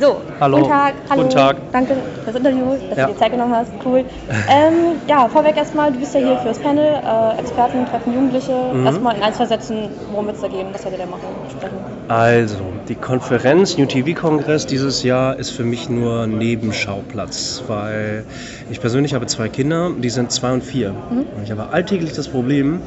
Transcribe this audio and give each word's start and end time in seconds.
So, 0.00 0.20
Hallo. 0.40 0.58
guten 0.58 0.68
Tag. 0.70 0.94
Hallo. 1.10 1.22
Guten 1.22 1.34
Tag. 1.34 1.56
Danke 1.72 1.96
fürs 2.24 2.36
Interview, 2.36 2.76
dass 2.88 2.98
Ja. 2.98 3.06
du 3.06 3.12
dir 3.12 3.18
Zeit 3.18 3.32
genommen 3.32 3.54
hast. 3.54 3.72
Cool. 3.84 4.04
ähm, 4.48 4.74
ja, 5.08 5.28
vorweg 5.28 5.56
erstmal, 5.56 5.92
du 5.92 5.98
bist 5.98 6.14
ja 6.14 6.20
hier 6.20 6.38
fürs 6.38 6.58
Panel. 6.58 6.84
Äh, 6.84 7.38
Experten 7.40 7.86
treffen 7.86 8.12
Jugendliche. 8.14 8.52
Mhm. 8.74 8.86
Erstmal 8.86 9.16
in 9.16 9.22
ein, 9.22 9.32
zwei 9.34 9.46
Sätzen, 9.46 9.88
worum 10.10 10.26
wird 10.26 10.36
es 10.36 10.42
da 10.42 10.48
gehen? 10.48 10.66
Was 10.72 10.84
werdet 10.84 11.00
ihr 11.00 11.04
da 11.06 11.10
machen? 11.10 11.24
Sprechen? 11.50 11.76
Also, 12.08 12.56
die 12.88 12.94
Konferenz 12.94 13.76
New 13.76 13.86
TV 13.86 14.18
Kongress 14.18 14.66
dieses 14.66 15.02
Jahr 15.02 15.36
ist 15.36 15.50
für 15.50 15.64
mich 15.64 15.88
nur 15.88 16.26
Nebenschauplatz, 16.26 17.64
weil 17.66 18.24
ich 18.70 18.80
persönlich 18.80 19.14
habe 19.14 19.26
zwei 19.26 19.48
Kinder, 19.48 19.90
die 19.98 20.10
sind 20.10 20.30
zwei 20.30 20.52
und 20.52 20.62
vier. 20.62 20.90
Mhm. 20.90 21.26
Und 21.36 21.42
ich 21.44 21.50
habe 21.50 21.68
alltäglich 21.72 22.12
das 22.12 22.28
Problem, 22.28 22.80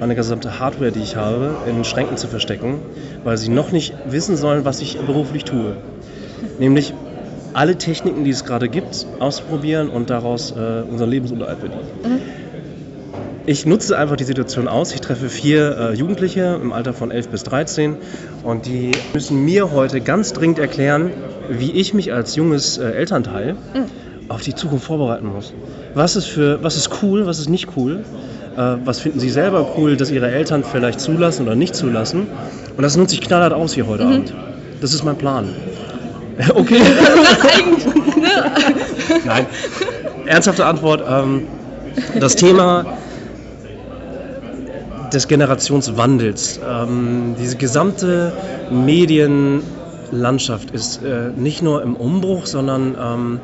meine 0.00 0.14
gesamte 0.14 0.58
Hardware, 0.58 0.92
die 0.92 1.00
ich 1.00 1.16
habe, 1.16 1.56
in 1.66 1.84
Schränken 1.84 2.16
zu 2.16 2.28
verstecken, 2.28 2.80
weil 3.24 3.36
sie 3.36 3.50
noch 3.50 3.72
nicht 3.72 3.94
wissen 4.06 4.36
sollen, 4.36 4.64
was 4.64 4.80
ich 4.80 4.98
beruflich 5.00 5.44
tue. 5.44 5.76
Nämlich 6.58 6.94
alle 7.54 7.76
Techniken, 7.76 8.24
die 8.24 8.30
es 8.30 8.44
gerade 8.44 8.68
gibt, 8.68 9.06
ausprobieren 9.18 9.88
und 9.88 10.10
daraus 10.10 10.52
äh, 10.52 10.82
unseren 10.90 11.10
Lebensunterhalt 11.10 11.58
verdienen. 11.58 11.82
Mhm. 12.04 12.20
Ich 13.44 13.66
nutze 13.66 13.98
einfach 13.98 14.16
die 14.16 14.24
Situation 14.24 14.68
aus. 14.68 14.94
Ich 14.94 15.00
treffe 15.00 15.28
vier 15.28 15.76
äh, 15.76 15.94
Jugendliche 15.94 16.58
im 16.62 16.72
Alter 16.72 16.92
von 16.92 17.10
11 17.10 17.28
bis 17.28 17.42
13 17.42 17.96
und 18.44 18.66
die 18.66 18.92
müssen 19.14 19.44
mir 19.44 19.72
heute 19.72 20.00
ganz 20.00 20.32
dringend 20.32 20.60
erklären, 20.60 21.10
wie 21.50 21.72
ich 21.72 21.92
mich 21.92 22.12
als 22.12 22.36
junges 22.36 22.78
äh, 22.78 22.84
Elternteil 22.92 23.54
Mhm. 23.74 23.86
auf 24.28 24.42
die 24.42 24.54
Zukunft 24.54 24.86
vorbereiten 24.86 25.26
muss. 25.26 25.52
Was 25.94 26.14
ist, 26.16 26.26
für, 26.26 26.62
was 26.62 26.76
ist 26.76 27.02
cool, 27.02 27.26
was 27.26 27.38
ist 27.40 27.48
nicht 27.50 27.68
cool? 27.76 28.04
Äh, 28.56 28.76
was 28.84 29.00
finden 29.00 29.18
sie 29.18 29.28
selber 29.28 29.74
cool, 29.76 29.96
dass 29.96 30.10
ihre 30.12 30.30
Eltern 30.30 30.62
vielleicht 30.62 31.00
zulassen 31.00 31.42
oder 31.44 31.56
nicht 31.56 31.74
zulassen? 31.74 32.28
Und 32.76 32.82
das 32.82 32.96
nutze 32.96 33.14
ich 33.16 33.20
knallhart 33.22 33.52
aus 33.52 33.74
hier 33.74 33.88
heute 33.88 34.04
Abend. 34.04 34.32
Das 34.80 34.94
ist 34.94 35.02
mein 35.04 35.16
Plan. 35.16 35.48
Okay. 36.54 36.80
Nein. 39.24 39.46
Ernsthafte 40.26 40.64
Antwort. 40.64 41.02
Ähm, 41.08 41.48
das 42.18 42.36
Thema 42.36 42.86
des 45.12 45.28
Generationswandels. 45.28 46.58
Ähm, 46.66 47.36
diese 47.38 47.56
gesamte 47.56 48.32
Medienlandschaft 48.70 50.70
ist 50.70 51.02
äh, 51.02 51.28
nicht 51.36 51.60
nur 51.62 51.82
im 51.82 51.96
Umbruch, 51.96 52.46
sondern 52.46 52.96
ähm, 52.98 53.40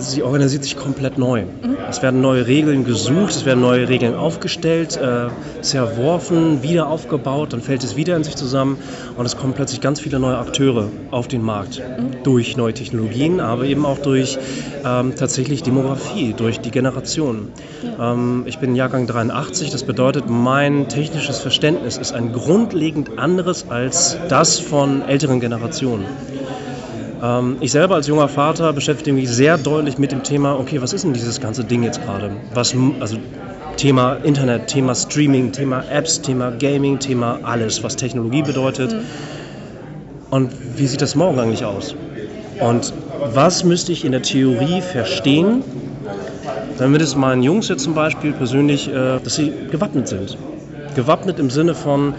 sie 0.00 0.22
organisiert 0.22 0.64
sich 0.64 0.76
komplett 0.76 1.18
neu. 1.18 1.44
Es 1.88 2.02
werden 2.02 2.20
neue 2.20 2.46
Regeln 2.46 2.84
gesucht, 2.84 3.30
es 3.30 3.44
werden 3.44 3.60
neue 3.60 3.88
Regeln 3.88 4.14
aufgestellt, 4.14 4.96
äh, 4.96 5.28
zerworfen, 5.60 6.62
wieder 6.62 6.88
aufgebaut, 6.88 7.52
dann 7.52 7.60
fällt 7.60 7.84
es 7.84 7.96
wieder 7.96 8.16
in 8.16 8.24
sich 8.24 8.36
zusammen 8.36 8.78
und 9.16 9.26
es 9.26 9.36
kommen 9.36 9.54
plötzlich 9.54 9.80
ganz 9.80 10.00
viele 10.00 10.18
neue 10.18 10.38
Akteure 10.38 10.88
auf 11.10 11.28
den 11.28 11.42
Markt. 11.42 11.82
Durch 12.22 12.56
neue 12.56 12.74
Technologien, 12.74 13.40
aber 13.40 13.64
eben 13.64 13.84
auch 13.84 13.98
durch 13.98 14.38
ähm, 14.84 15.14
tatsächlich 15.16 15.62
Demografie, 15.62 16.34
durch 16.36 16.60
die 16.60 16.70
Generation. 16.70 17.48
Ähm, 18.00 18.44
ich 18.46 18.58
bin 18.58 18.74
Jahrgang 18.76 19.06
83, 19.06 19.70
das 19.70 19.84
bedeutet, 19.84 20.24
mein 20.28 20.88
technisches 20.88 21.38
Verständnis 21.38 21.96
ist 21.96 22.12
ein 22.12 22.32
grundlegend 22.32 23.18
anderes 23.18 23.66
als 23.68 24.16
das 24.28 24.58
von 24.58 25.02
älteren 25.02 25.40
Generationen. 25.40 26.04
Ähm, 27.22 27.56
ich 27.60 27.72
selber 27.72 27.96
als 27.96 28.06
junger 28.06 28.28
Vater 28.28 28.72
beschäftige 28.72 29.14
mich 29.14 29.28
sehr 29.28 29.58
deutlich 29.58 29.98
mit 29.98 30.12
dem 30.12 30.22
Thema, 30.22 30.58
okay, 30.58 30.80
was 30.80 30.92
ist 30.92 31.04
denn 31.04 31.12
dieses 31.12 31.40
ganze 31.40 31.64
Ding 31.64 31.82
jetzt 31.82 32.02
gerade? 32.02 32.30
Was, 32.54 32.74
also 33.00 33.16
Thema 33.76 34.14
Internet, 34.22 34.68
Thema 34.68 34.94
Streaming, 34.94 35.52
Thema 35.52 35.84
Apps, 35.90 36.20
Thema 36.20 36.50
Gaming, 36.50 36.98
Thema 36.98 37.40
alles, 37.42 37.82
was 37.82 37.96
Technologie 37.96 38.42
bedeutet. 38.42 38.94
Und 40.30 40.52
wie 40.76 40.86
sieht 40.86 41.02
das 41.02 41.14
morgen 41.14 41.38
eigentlich 41.38 41.64
aus? 41.64 41.94
Und 42.60 42.92
was 43.32 43.64
müsste 43.64 43.92
ich 43.92 44.04
in 44.04 44.12
der 44.12 44.22
Theorie 44.22 44.80
verstehen, 44.80 45.62
damit 46.78 47.02
es 47.02 47.16
meinen 47.16 47.42
Jungs 47.42 47.68
jetzt 47.68 47.82
zum 47.84 47.94
Beispiel 47.94 48.32
persönlich, 48.32 48.88
äh, 48.88 49.18
dass 49.22 49.34
sie 49.34 49.52
gewappnet 49.70 50.08
sind? 50.08 50.36
Gewappnet 50.94 51.38
im 51.38 51.50
Sinne 51.50 51.74
von, 51.74 52.14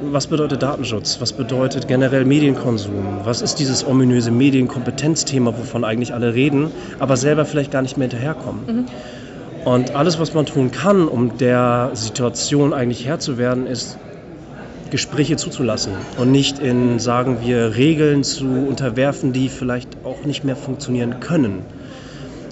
was 0.00 0.26
bedeutet 0.26 0.62
Datenschutz? 0.62 1.20
Was 1.20 1.32
bedeutet 1.32 1.88
generell 1.88 2.24
Medienkonsum? 2.24 3.20
Was 3.24 3.42
ist 3.42 3.58
dieses 3.58 3.86
ominöse 3.86 4.30
Medienkompetenzthema, 4.30 5.56
wovon 5.56 5.84
eigentlich 5.84 6.14
alle 6.14 6.34
reden, 6.34 6.70
aber 6.98 7.16
selber 7.16 7.44
vielleicht 7.44 7.70
gar 7.70 7.82
nicht 7.82 7.96
mehr 7.96 8.08
hinterherkommen? 8.08 8.86
Und 9.64 9.94
alles, 9.94 10.18
was 10.18 10.34
man 10.34 10.46
tun 10.46 10.70
kann, 10.70 11.08
um 11.08 11.36
der 11.38 11.90
Situation 11.94 12.72
eigentlich 12.72 13.06
Herr 13.06 13.18
zu 13.18 13.38
werden, 13.38 13.66
ist 13.66 13.98
Gespräche 14.90 15.36
zuzulassen 15.36 15.92
und 16.16 16.30
nicht 16.30 16.58
in, 16.60 16.98
sagen 16.98 17.38
wir, 17.42 17.76
Regeln 17.76 18.24
zu 18.24 18.46
unterwerfen, 18.46 19.32
die 19.32 19.48
vielleicht 19.48 19.88
auch 20.04 20.24
nicht 20.24 20.44
mehr 20.44 20.56
funktionieren 20.56 21.20
können. 21.20 21.62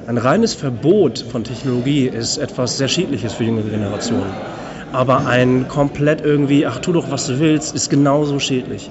Ein 0.07 0.19
reines 0.19 0.55
Verbot 0.55 1.25
von 1.31 1.45
Technologie 1.45 2.07
ist 2.07 2.37
etwas 2.37 2.77
sehr 2.77 2.89
Schädliches 2.89 3.33
für 3.33 3.45
jüngere 3.45 3.71
Generationen. 3.71 4.66
Aber 4.97 5.27
ein 5.27 5.69
komplett 5.69 6.23
irgendwie, 6.23 6.65
ach 6.65 6.79
tu 6.79 6.91
doch, 6.95 7.11
was 7.11 7.27
du 7.27 7.39
willst, 7.39 7.75
ist 7.75 7.91
genauso 7.91 8.39
schädlich. 8.39 8.91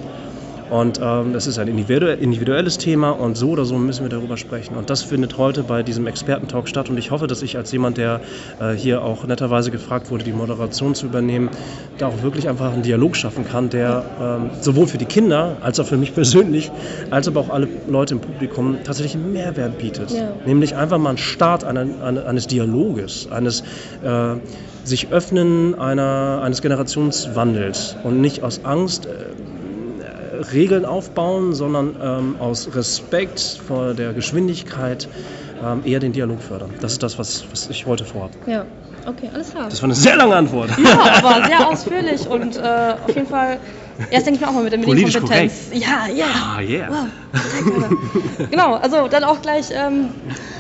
Und 0.70 1.00
ähm, 1.02 1.34
das 1.34 1.48
ist 1.48 1.58
ein 1.58 1.68
individu 1.68 2.06
individuelles 2.08 2.78
Thema 2.78 3.10
und 3.12 3.36
so 3.36 3.50
oder 3.50 3.66
so 3.66 3.78
müssen 3.80 4.04
wir 4.04 4.10
darüber 4.10 4.38
sprechen. 4.38 4.76
Und 4.76 4.92
das 4.92 5.02
findet 5.02 5.38
heute 5.38 5.64
bei 5.64 5.82
diesem 5.82 6.06
Expertentalk 6.06 6.68
statt. 6.68 6.90
Und 6.92 6.98
ich 7.00 7.10
hoffe, 7.10 7.26
dass 7.26 7.42
ich 7.42 7.58
als 7.58 7.72
jemand, 7.72 7.98
der 7.98 8.22
äh, 8.60 8.74
hier 8.74 9.04
auch 9.04 9.26
netterweise 9.26 9.72
gefragt 9.72 10.12
wurde, 10.12 10.24
die 10.24 10.32
Moderation 10.34 10.94
zu 10.94 11.08
übernehmen, 11.08 11.50
da 11.98 12.08
auch 12.08 12.22
wirklich 12.22 12.50
einfach 12.50 12.72
einen 12.74 12.84
Dialog 12.84 13.16
schaffen 13.16 13.44
kann, 13.44 13.70
der 13.70 14.04
ähm, 14.20 14.50
sowohl 14.62 14.86
für 14.88 15.00
die 15.00 15.06
Kinder 15.06 15.58
als 15.62 15.80
auch 15.80 15.88
für 15.88 15.98
mich 15.98 16.14
persönlich, 16.22 16.72
als 17.10 17.28
aber 17.28 17.40
auch 17.40 17.50
alle 17.50 17.68
Leute 17.88 18.14
im 18.14 18.22
Publikum 18.22 18.78
tatsächlich 18.84 19.16
einen 19.16 19.32
Mehrwert 19.34 19.78
bietet. 19.80 20.12
Ja. 20.12 20.34
Nämlich 20.46 20.76
einfach 20.76 21.00
mal 21.00 21.10
einen 21.10 21.18
Start 21.18 21.64
einer, 21.64 21.82
eine- 22.04 22.26
eines 22.26 22.46
Dialoges, 22.48 23.28
eines 23.32 23.62
äh, 24.04 24.36
sich 24.88 25.12
öffnen 25.12 25.76
einer, 25.76 26.42
eines 26.44 26.62
Generationswandels 26.62 27.96
und 28.04 28.22
nicht 28.22 28.44
aus 28.44 28.62
Angst 28.64 29.08
äh, 29.08 29.10
Regeln 30.54 30.86
aufbauen, 30.86 31.54
sondern 31.54 31.96
ähm, 32.02 32.36
aus 32.40 32.76
Respekt 32.76 33.40
vor 33.68 33.94
der 33.94 34.14
Geschwindigkeit 34.14 35.08
ähm, 35.64 35.82
eher 35.86 36.00
den 36.00 36.12
Dialog 36.12 36.42
fördern. 36.42 36.72
Das 36.82 36.94
ist 36.94 37.04
das, 37.04 37.18
was, 37.18 37.46
was 37.52 37.70
ich 37.70 37.86
heute 37.86 38.06
vorhabe. 38.06 38.34
Ja, 38.46 38.66
okay, 39.06 39.30
alles 39.34 39.52
klar. 39.52 39.70
Das 39.70 39.82
war 39.82 39.88
eine 39.88 39.96
sehr 39.96 40.16
lange 40.16 40.36
Antwort. 40.36 40.70
Ja, 40.78 41.00
aber 41.24 41.46
sehr 41.46 41.68
ausführlich 41.68 42.28
und 42.28 42.58
äh, 42.58 42.96
auf 43.04 43.16
jeden 43.16 43.28
Fall, 43.28 43.60
erst 44.12 44.28
denke 44.28 44.40
ich 44.40 44.46
mir 44.46 44.50
auch 44.50 44.54
mal 44.54 44.64
mit 44.64 44.74
der 44.74 44.80
Medienkompetenz. 44.80 45.70
Ja, 45.74 46.08
ja. 46.14 46.26
Ah, 46.58 46.62
yeah. 46.62 46.90
Wow, 46.90 48.48
genau, 48.52 48.76
also 48.76 49.08
dann 49.08 49.24
auch 49.24 49.42
gleich 49.42 49.68
ähm, 49.72 50.10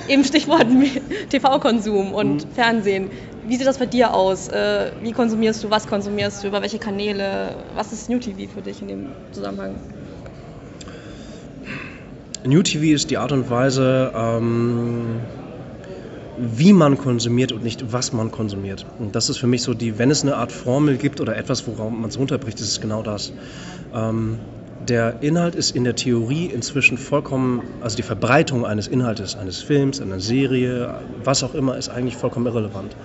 eben 0.08 0.24
Stichwort 0.24 0.66
TV-Konsum 1.30 2.14
und 2.14 2.48
Fernsehen. 2.56 3.10
Wie 3.48 3.58
sieht 3.58 3.68
das 3.68 3.78
bei 3.78 3.86
dir 3.86 4.14
aus? 4.14 4.48
Äh, 4.48 4.92
wie 5.04 5.12
konsumierst 5.12 5.64
du? 5.64 5.70
Was 5.70 5.88
konsumierst 5.88 6.44
du? 6.44 6.48
Über 6.48 6.62
welche 6.64 6.80
Kanäle? 6.80 7.56
Was 7.76 7.94
ist 7.94 8.10
New 8.10 8.18
TV 8.18 8.52
für 8.52 8.62
dich 8.62 8.82
in 8.82 8.88
dem 8.88 9.08
Zusammenhang? 9.32 9.76
New 12.44 12.64
TV 12.64 12.96
ist 12.96 13.12
die 13.12 13.18
Art 13.18 13.32
und 13.32 13.50
Weise, 13.50 14.12
ähm, 14.16 15.22
wie 16.38 16.74
man 16.74 16.98
konsumiert 16.98 17.52
und 17.52 17.64
nicht 17.64 17.94
was 17.94 18.14
man 18.14 18.32
konsumiert. 18.32 18.86
Und 18.98 19.16
das 19.16 19.30
ist 19.30 19.38
für 19.38 19.48
mich 19.48 19.62
so 19.62 19.76
die, 19.76 20.00
wenn 20.00 20.10
es 20.10 20.24
eine 20.24 20.38
Art 20.38 20.52
Formel 20.52 20.98
gibt 20.98 21.22
oder 21.22 21.38
etwas, 21.38 21.68
worauf 21.68 21.92
man 21.92 22.10
es 22.10 22.18
runterbricht, 22.18 22.60
ist 22.60 22.70
es 22.70 22.82
genau 22.82 23.04
das. 23.04 23.32
Ähm, 23.94 24.40
der 24.88 25.22
Inhalt 25.22 25.56
ist 25.56 25.76
in 25.76 25.84
der 25.84 25.96
Theorie 25.96 26.46
inzwischen 26.46 26.98
vollkommen, 26.98 27.62
also 27.82 27.96
die 27.96 28.04
Verbreitung 28.04 28.66
eines 28.66 28.88
Inhaltes, 28.88 29.36
eines 29.36 29.62
Films, 29.62 30.02
einer 30.02 30.20
Serie, 30.20 31.00
was 31.24 31.44
auch 31.44 31.56
immer, 31.56 31.78
ist 31.78 31.90
eigentlich 31.90 32.16
vollkommen 32.16 32.46
irrelevant. 32.46 32.96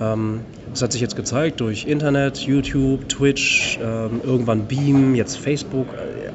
Ähm, 0.00 0.40
das 0.70 0.82
hat 0.82 0.92
sich 0.92 1.00
jetzt 1.00 1.16
gezeigt 1.16 1.60
durch 1.60 1.86
Internet, 1.86 2.38
YouTube, 2.38 3.08
Twitch, 3.08 3.78
ähm, 3.82 4.20
irgendwann 4.24 4.66
Beam, 4.66 5.14
jetzt 5.14 5.38
Facebook. 5.38 5.86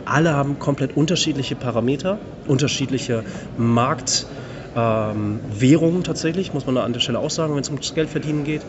Alle 0.06 0.34
haben 0.34 0.60
komplett 0.60 0.96
unterschiedliche 0.96 1.56
Parameter, 1.56 2.18
unterschiedliche 2.48 3.24
Marktwährungen 3.58 5.98
ähm, 5.98 6.04
tatsächlich, 6.04 6.54
muss 6.54 6.66
man 6.66 6.76
da 6.76 6.84
an 6.84 6.94
der 6.94 7.02
Stelle 7.02 7.20
auch 7.20 7.30
sagen, 7.30 7.54
wenn 7.54 7.62
es 7.62 7.70
ums 7.70 7.94
Geldverdienen 7.94 8.46
geht. 8.46 8.62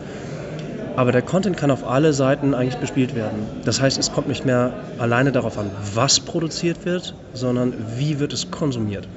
Aber 0.95 1.11
der 1.11 1.21
Content 1.21 1.57
kann 1.57 1.71
auf 1.71 1.87
alle 1.87 2.13
Seiten 2.13 2.53
eigentlich 2.53 2.77
bespielt 2.77 3.15
werden. 3.15 3.47
Das 3.63 3.79
heißt, 3.81 3.97
es 3.97 4.11
kommt 4.11 4.27
nicht 4.27 4.45
mehr 4.45 4.73
alleine 4.99 5.31
darauf 5.31 5.57
an, 5.57 5.71
was 5.93 6.19
produziert 6.19 6.85
wird, 6.85 7.15
sondern 7.33 7.73
wie 7.97 8.19
wird 8.19 8.33
es 8.33 8.51
konsumiert. 8.51 9.07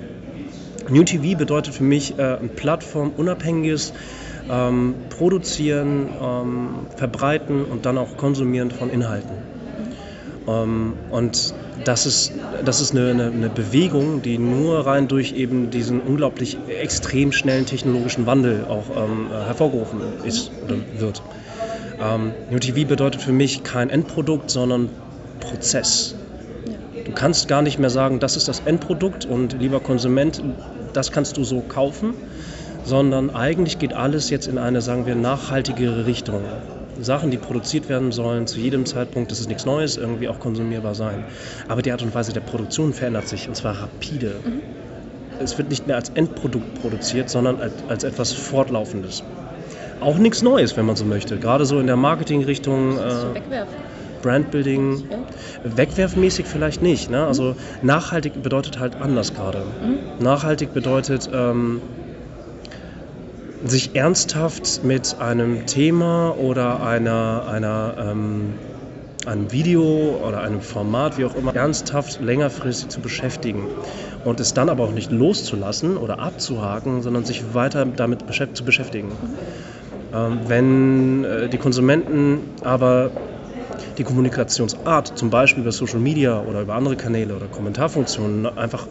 New 0.88 1.02
TV 1.02 1.36
bedeutet 1.36 1.74
für 1.74 1.82
mich 1.82 2.18
äh, 2.18 2.36
ein 2.36 2.50
plattformunabhängiges 2.50 3.92
ähm, 4.50 4.94
Produzieren, 5.08 6.08
ähm, 6.20 6.68
Verbreiten 6.96 7.64
und 7.64 7.86
dann 7.86 7.98
auch 7.98 8.16
Konsumieren 8.16 8.70
von 8.70 8.90
Inhalten. 8.90 9.36
Ähm, 10.46 10.94
und 11.10 11.54
das 11.84 12.06
ist, 12.06 12.32
das 12.64 12.80
ist 12.80 12.92
eine, 12.92 13.10
eine, 13.10 13.26
eine 13.26 13.48
Bewegung, 13.48 14.22
die 14.22 14.38
nur 14.38 14.86
rein 14.86 15.08
durch 15.08 15.32
eben 15.32 15.70
diesen 15.70 16.00
unglaublich 16.00 16.58
extrem 16.68 17.32
schnellen 17.32 17.66
technologischen 17.66 18.26
Wandel 18.26 18.64
auch 18.68 18.84
ähm, 18.96 19.28
äh, 19.30 19.46
hervorgerufen 19.46 20.00
ist 20.24 20.50
oder 20.64 20.76
wird. 20.98 21.22
Ähm, 22.00 22.32
New 22.50 22.58
TV 22.58 22.86
bedeutet 22.88 23.22
für 23.22 23.32
mich 23.32 23.62
kein 23.62 23.90
Endprodukt, 23.90 24.50
sondern 24.50 24.90
Prozess. 25.40 26.14
Du 27.04 27.12
kannst 27.12 27.48
gar 27.48 27.62
nicht 27.62 27.78
mehr 27.78 27.90
sagen, 27.90 28.20
das 28.20 28.36
ist 28.36 28.48
das 28.48 28.60
Endprodukt 28.60 29.26
und 29.26 29.60
lieber 29.60 29.80
Konsument, 29.80 30.42
das 30.92 31.12
kannst 31.12 31.36
du 31.36 31.44
so 31.44 31.60
kaufen, 31.60 32.14
sondern 32.84 33.30
eigentlich 33.30 33.78
geht 33.78 33.92
alles 33.92 34.30
jetzt 34.30 34.46
in 34.46 34.58
eine, 34.58 34.80
sagen 34.80 35.06
wir, 35.06 35.14
nachhaltigere 35.14 36.06
Richtung. 36.06 36.42
Sachen, 37.00 37.30
die 37.30 37.38
produziert 37.38 37.88
werden 37.88 38.12
sollen, 38.12 38.46
zu 38.46 38.60
jedem 38.60 38.86
Zeitpunkt, 38.86 39.30
das 39.30 39.40
ist 39.40 39.48
nichts 39.48 39.66
Neues, 39.66 39.96
irgendwie 39.96 40.28
auch 40.28 40.38
konsumierbar 40.38 40.94
sein. 40.94 41.24
Aber 41.68 41.82
die 41.82 41.90
Art 41.92 42.02
und 42.02 42.14
Weise 42.14 42.32
der 42.32 42.40
Produktion 42.40 42.92
verändert 42.92 43.28
sich 43.28 43.48
und 43.48 43.56
zwar 43.56 43.80
rapide. 43.82 44.36
Mhm. 44.44 44.60
Es 45.40 45.58
wird 45.58 45.68
nicht 45.68 45.86
mehr 45.88 45.96
als 45.96 46.10
Endprodukt 46.10 46.80
produziert, 46.80 47.28
sondern 47.28 47.60
als, 47.60 47.72
als 47.88 48.04
etwas 48.04 48.32
Fortlaufendes. 48.32 49.24
Auch 50.00 50.18
nichts 50.18 50.42
Neues, 50.42 50.76
wenn 50.76 50.86
man 50.86 50.96
so 50.96 51.04
möchte. 51.04 51.38
Gerade 51.38 51.66
so 51.66 51.78
in 51.78 51.86
der 51.86 51.96
Marketingrichtung. 51.96 52.98
Äh, 52.98 53.62
Brandbuilding. 54.22 55.04
Ja. 55.10 55.76
Wegwerfmäßig 55.76 56.46
vielleicht 56.46 56.80
nicht. 56.80 57.10
Ne? 57.10 57.26
Also 57.26 57.52
mhm. 57.52 57.56
nachhaltig 57.82 58.42
bedeutet 58.42 58.78
halt 58.78 58.96
anders 58.96 59.34
gerade. 59.34 59.58
Mhm. 59.58 60.24
Nachhaltig 60.24 60.72
bedeutet. 60.72 61.28
Ähm, 61.32 61.82
sich 63.64 63.96
ernsthaft 63.96 64.84
mit 64.84 65.16
einem 65.20 65.66
Thema 65.66 66.36
oder 66.36 66.82
einer, 66.86 67.46
einer, 67.48 67.94
ähm, 67.98 68.54
einem 69.24 69.52
Video 69.52 70.20
oder 70.26 70.42
einem 70.42 70.60
Format, 70.60 71.16
wie 71.16 71.24
auch 71.24 71.34
immer, 71.34 71.54
ernsthaft 71.56 72.20
längerfristig 72.20 72.90
zu 72.90 73.00
beschäftigen 73.00 73.66
und 74.24 74.38
es 74.38 74.52
dann 74.52 74.68
aber 74.68 74.84
auch 74.84 74.92
nicht 74.92 75.10
loszulassen 75.10 75.96
oder 75.96 76.18
abzuhaken, 76.18 77.00
sondern 77.00 77.24
sich 77.24 77.54
weiter 77.54 77.86
damit 77.86 78.26
beschäft 78.26 78.56
zu 78.56 78.64
beschäftigen. 78.64 79.08
Ähm, 79.08 79.34
wenn 80.14 81.24
äh, 81.24 81.48
die 81.48 81.58
Konsumenten 81.58 82.38
aber 82.62 83.10
die 83.98 84.04
Kommunikationsart, 84.04 85.18
zum 85.18 85.30
Beispiel 85.30 85.62
über 85.62 85.72
Social 85.72 85.98
Media 85.98 86.40
oder 86.40 86.62
über 86.62 86.74
andere 86.74 86.96
Kanäle 86.96 87.34
oder 87.34 87.46
Kommentarfunktionen, 87.46 88.46
einfach 88.46 88.86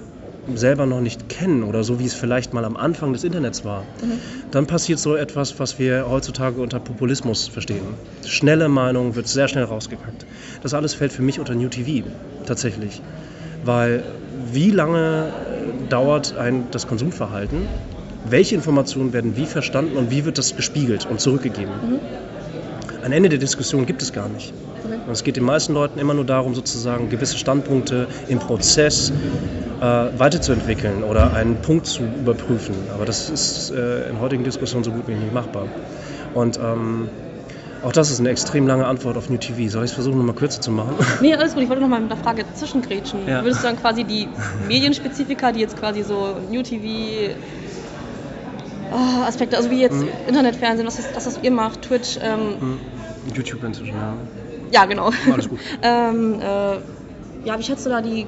selber 0.55 0.85
noch 0.85 0.99
nicht 0.99 1.29
kennen 1.29 1.63
oder 1.63 1.83
so 1.83 1.99
wie 1.99 2.05
es 2.05 2.13
vielleicht 2.13 2.53
mal 2.53 2.65
am 2.65 2.75
Anfang 2.75 3.13
des 3.13 3.23
Internets 3.23 3.63
war, 3.63 3.81
mhm. 4.01 4.19
dann 4.51 4.67
passiert 4.67 4.99
so 4.99 5.15
etwas, 5.15 5.57
was 5.59 5.79
wir 5.79 6.09
heutzutage 6.09 6.61
unter 6.61 6.79
Populismus 6.79 7.47
verstehen. 7.47 7.95
Schnelle 8.25 8.67
Meinung 8.67 9.15
wird 9.15 9.27
sehr 9.27 9.47
schnell 9.47 9.63
rausgekackt. 9.63 10.25
Das 10.61 10.73
alles 10.73 10.93
fällt 10.93 11.13
für 11.13 11.21
mich 11.21 11.39
unter 11.39 11.55
New 11.55 11.69
TV 11.69 12.05
tatsächlich, 12.45 13.01
weil 13.63 14.03
wie 14.51 14.71
lange 14.71 15.31
dauert 15.89 16.35
ein 16.37 16.65
das 16.71 16.87
Konsumverhalten? 16.87 17.67
Welche 18.29 18.55
Informationen 18.55 19.13
werden 19.13 19.35
wie 19.35 19.45
verstanden 19.45 19.97
und 19.97 20.11
wie 20.11 20.25
wird 20.25 20.37
das 20.37 20.55
gespiegelt 20.55 21.05
und 21.05 21.19
zurückgegeben? 21.19 21.73
Mhm. 21.73 21.99
Ein 23.03 23.11
Ende 23.11 23.29
der 23.29 23.39
Diskussion 23.39 23.85
gibt 23.85 24.01
es 24.01 24.13
gar 24.13 24.29
nicht. 24.29 24.53
Und 24.83 25.11
es 25.11 25.23
geht 25.23 25.35
den 25.35 25.43
meisten 25.43 25.73
Leuten 25.73 25.99
immer 25.99 26.13
nur 26.13 26.25
darum, 26.25 26.55
sozusagen 26.55 27.09
gewisse 27.09 27.37
Standpunkte 27.37 28.07
im 28.29 28.39
Prozess 28.39 29.11
äh, 29.81 29.83
weiterzuentwickeln 29.83 31.03
oder 31.03 31.33
einen 31.33 31.57
Punkt 31.57 31.85
zu 31.85 32.03
überprüfen. 32.03 32.75
Aber 32.93 33.05
das 33.05 33.29
ist 33.29 33.71
äh, 33.71 34.09
in 34.09 34.19
heutigen 34.21 34.43
Diskussionen 34.43 34.83
so 34.83 34.91
gut 34.91 35.07
wie 35.07 35.13
nicht 35.13 35.33
machbar. 35.33 35.67
Und 36.33 36.57
ähm, 36.57 37.09
auch 37.83 37.91
das 37.91 38.09
ist 38.09 38.21
eine 38.21 38.29
extrem 38.29 38.65
lange 38.65 38.85
Antwort 38.85 39.17
auf 39.17 39.29
New 39.29 39.37
TV. 39.37 39.69
Soll 39.69 39.83
ich 39.83 39.91
es 39.91 39.95
versuchen, 39.95 40.17
nochmal 40.17 40.35
kürzer 40.35 40.61
zu 40.61 40.71
machen? 40.71 40.95
Nee, 41.21 41.33
alles 41.35 41.53
gut. 41.53 41.63
Ich 41.63 41.69
wollte 41.69 41.81
noch 41.81 41.89
mal 41.89 41.99
mit 41.99 42.11
einer 42.11 42.21
Frage 42.21 42.45
zwischengrätschen. 42.53 43.27
Ja. 43.27 43.43
Würdest 43.43 43.61
du 43.61 43.67
dann 43.67 43.75
quasi 43.75 44.05
die 44.05 44.29
Medienspezifika, 44.69 45.51
die 45.51 45.59
jetzt 45.59 45.77
quasi 45.77 46.03
so 46.03 46.37
New 46.49 46.63
TV 46.63 47.35
oh, 48.93 49.23
Aspekte, 49.23 49.57
also 49.57 49.69
wie 49.69 49.81
jetzt 49.81 50.01
mhm. 50.01 50.09
Internetfernsehen, 50.27 50.87
was, 50.87 50.99
ist, 50.99 51.15
was 51.15 51.25
das 51.25 51.39
ihr 51.41 51.51
macht, 51.51 51.81
Twitch. 51.83 52.17
Ähm, 52.21 52.59
mhm. 52.59 52.79
YouTube 53.33 53.63
inzwischen, 53.63 53.95
ja. 53.95 54.13
Ja, 54.71 54.85
genau. 54.85 55.11
Alles 55.31 55.49
gut. 55.49 55.59
ähm, 55.81 56.39
äh, 56.39 56.75
ja, 57.45 57.57
wie 57.59 57.63
schätzt 57.63 57.85
du 57.85 57.89
da 57.89 58.01
die 58.01 58.25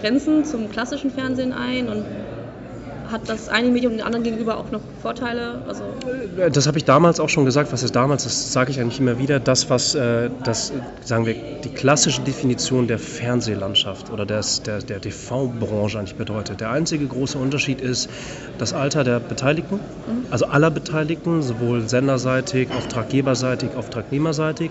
Grenzen 0.00 0.44
zum 0.44 0.70
klassischen 0.70 1.10
Fernsehen 1.10 1.52
ein 1.52 1.88
und 1.88 2.04
hat 3.10 3.28
das 3.28 3.48
eine 3.48 3.68
Medium 3.68 3.96
dem 3.96 4.04
anderen 4.04 4.24
gegenüber 4.24 4.58
auch 4.58 4.70
noch 4.70 4.80
Vorteile? 5.02 5.62
Also 5.68 5.82
das 6.52 6.66
habe 6.66 6.78
ich 6.78 6.84
damals 6.84 7.20
auch 7.20 7.28
schon 7.28 7.44
gesagt. 7.44 7.72
Was 7.72 7.82
ist 7.82 7.94
damals? 7.94 8.24
Das 8.24 8.52
sage 8.52 8.70
ich 8.70 8.80
eigentlich 8.80 9.00
immer 9.00 9.18
wieder. 9.18 9.40
Das, 9.40 9.70
was 9.70 9.94
äh, 9.94 10.30
das, 10.44 10.72
sagen 11.04 11.26
wir, 11.26 11.34
die 11.34 11.68
klassische 11.68 12.22
Definition 12.22 12.86
der 12.86 12.98
Fernsehlandschaft 12.98 14.10
oder 14.10 14.26
des, 14.26 14.62
der, 14.62 14.78
der 14.78 15.00
TV-Branche 15.00 15.98
eigentlich 15.98 16.16
bedeutet. 16.16 16.60
Der 16.60 16.70
einzige 16.70 17.06
große 17.06 17.38
Unterschied 17.38 17.80
ist 17.80 18.08
das 18.58 18.72
Alter 18.72 19.04
der 19.04 19.20
Beteiligten, 19.20 19.76
mhm. 19.76 20.26
also 20.30 20.46
aller 20.46 20.70
Beteiligten, 20.70 21.42
sowohl 21.42 21.88
senderseitig, 21.88 22.68
auftraggeberseitig, 22.70 23.70
auftragnehmerseitig, 23.76 24.70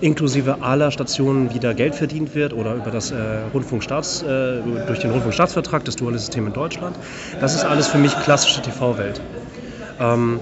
inklusive 0.00 0.62
aller 0.62 0.90
Stationen, 0.90 1.54
wie 1.54 1.58
da 1.58 1.72
Geld 1.72 1.94
verdient 1.94 2.34
wird 2.34 2.52
oder 2.52 2.74
über 2.74 2.90
das 2.90 3.10
äh, 3.10 3.16
Rundfunkstaats, 3.54 4.22
äh, 4.22 4.60
durch 4.86 5.00
den 5.00 5.10
Rundfunkstaatsvertrag, 5.10 5.84
das 5.84 5.96
duale 5.96 6.18
System 6.18 6.46
in 6.46 6.52
Deutschland. 6.52 6.96
Das 7.40 7.54
ist 7.54 7.64
alles 7.64 7.75
alles 7.76 7.88
für 7.88 7.98
mich 7.98 8.18
klassische 8.20 8.62
TV-Welt. 8.62 9.20
Ähm, 10.00 10.40